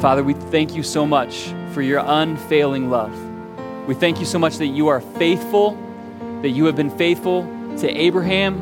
Father, 0.00 0.24
we 0.24 0.32
thank 0.34 0.74
you 0.74 0.82
so 0.82 1.06
much 1.06 1.54
for 1.72 1.82
your 1.82 2.02
unfailing 2.04 2.90
love. 2.90 3.16
We 3.86 3.94
thank 3.94 4.18
you 4.18 4.26
so 4.26 4.40
much 4.40 4.56
that 4.56 4.66
you 4.66 4.88
are 4.88 5.00
faithful, 5.00 5.78
that 6.42 6.48
you 6.48 6.64
have 6.64 6.74
been 6.74 6.90
faithful 6.90 7.44
to 7.78 7.88
Abraham. 7.88 8.60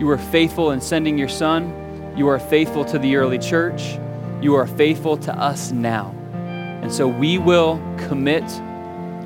You 0.00 0.06
were 0.06 0.16
faithful 0.16 0.70
in 0.70 0.80
sending 0.80 1.18
your 1.18 1.28
son. 1.28 2.14
You 2.16 2.26
are 2.28 2.38
faithful 2.38 2.86
to 2.86 2.98
the 2.98 3.16
early 3.16 3.38
church. 3.38 3.98
You 4.40 4.54
are 4.54 4.66
faithful 4.66 5.18
to 5.18 5.38
us 5.38 5.72
now. 5.72 6.14
And 6.32 6.90
so 6.90 7.06
we 7.06 7.36
will 7.36 7.76
commit 7.98 8.50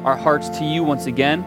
our 0.04 0.16
hearts 0.16 0.48
to 0.58 0.64
you 0.64 0.82
once 0.82 1.06
again 1.06 1.44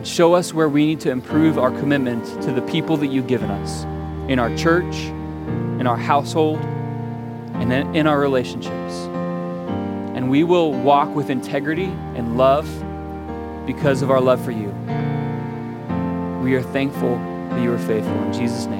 and 0.00 0.08
show 0.08 0.32
us 0.32 0.54
where 0.54 0.66
we 0.66 0.86
need 0.86 0.98
to 0.98 1.10
improve 1.10 1.58
our 1.58 1.70
commitment 1.70 2.24
to 2.40 2.50
the 2.52 2.62
people 2.62 2.96
that 2.96 3.08
you've 3.08 3.26
given 3.26 3.50
us 3.50 3.84
in 4.30 4.38
our 4.38 4.48
church, 4.56 4.96
in 5.78 5.86
our 5.86 5.98
household, 5.98 6.58
and 7.56 7.70
in 7.94 8.06
our 8.06 8.18
relationships. 8.18 8.94
And 10.16 10.30
we 10.30 10.42
will 10.42 10.72
walk 10.72 11.14
with 11.14 11.28
integrity 11.28 11.92
and 12.14 12.38
love 12.38 12.66
because 13.66 14.00
of 14.00 14.10
our 14.10 14.22
love 14.22 14.42
for 14.42 14.52
you. 14.52 14.70
We 16.42 16.54
are 16.54 16.62
thankful 16.62 17.16
that 17.16 17.62
you 17.62 17.70
are 17.70 17.78
faithful. 17.78 18.14
In 18.22 18.32
Jesus' 18.32 18.64
name. 18.64 18.79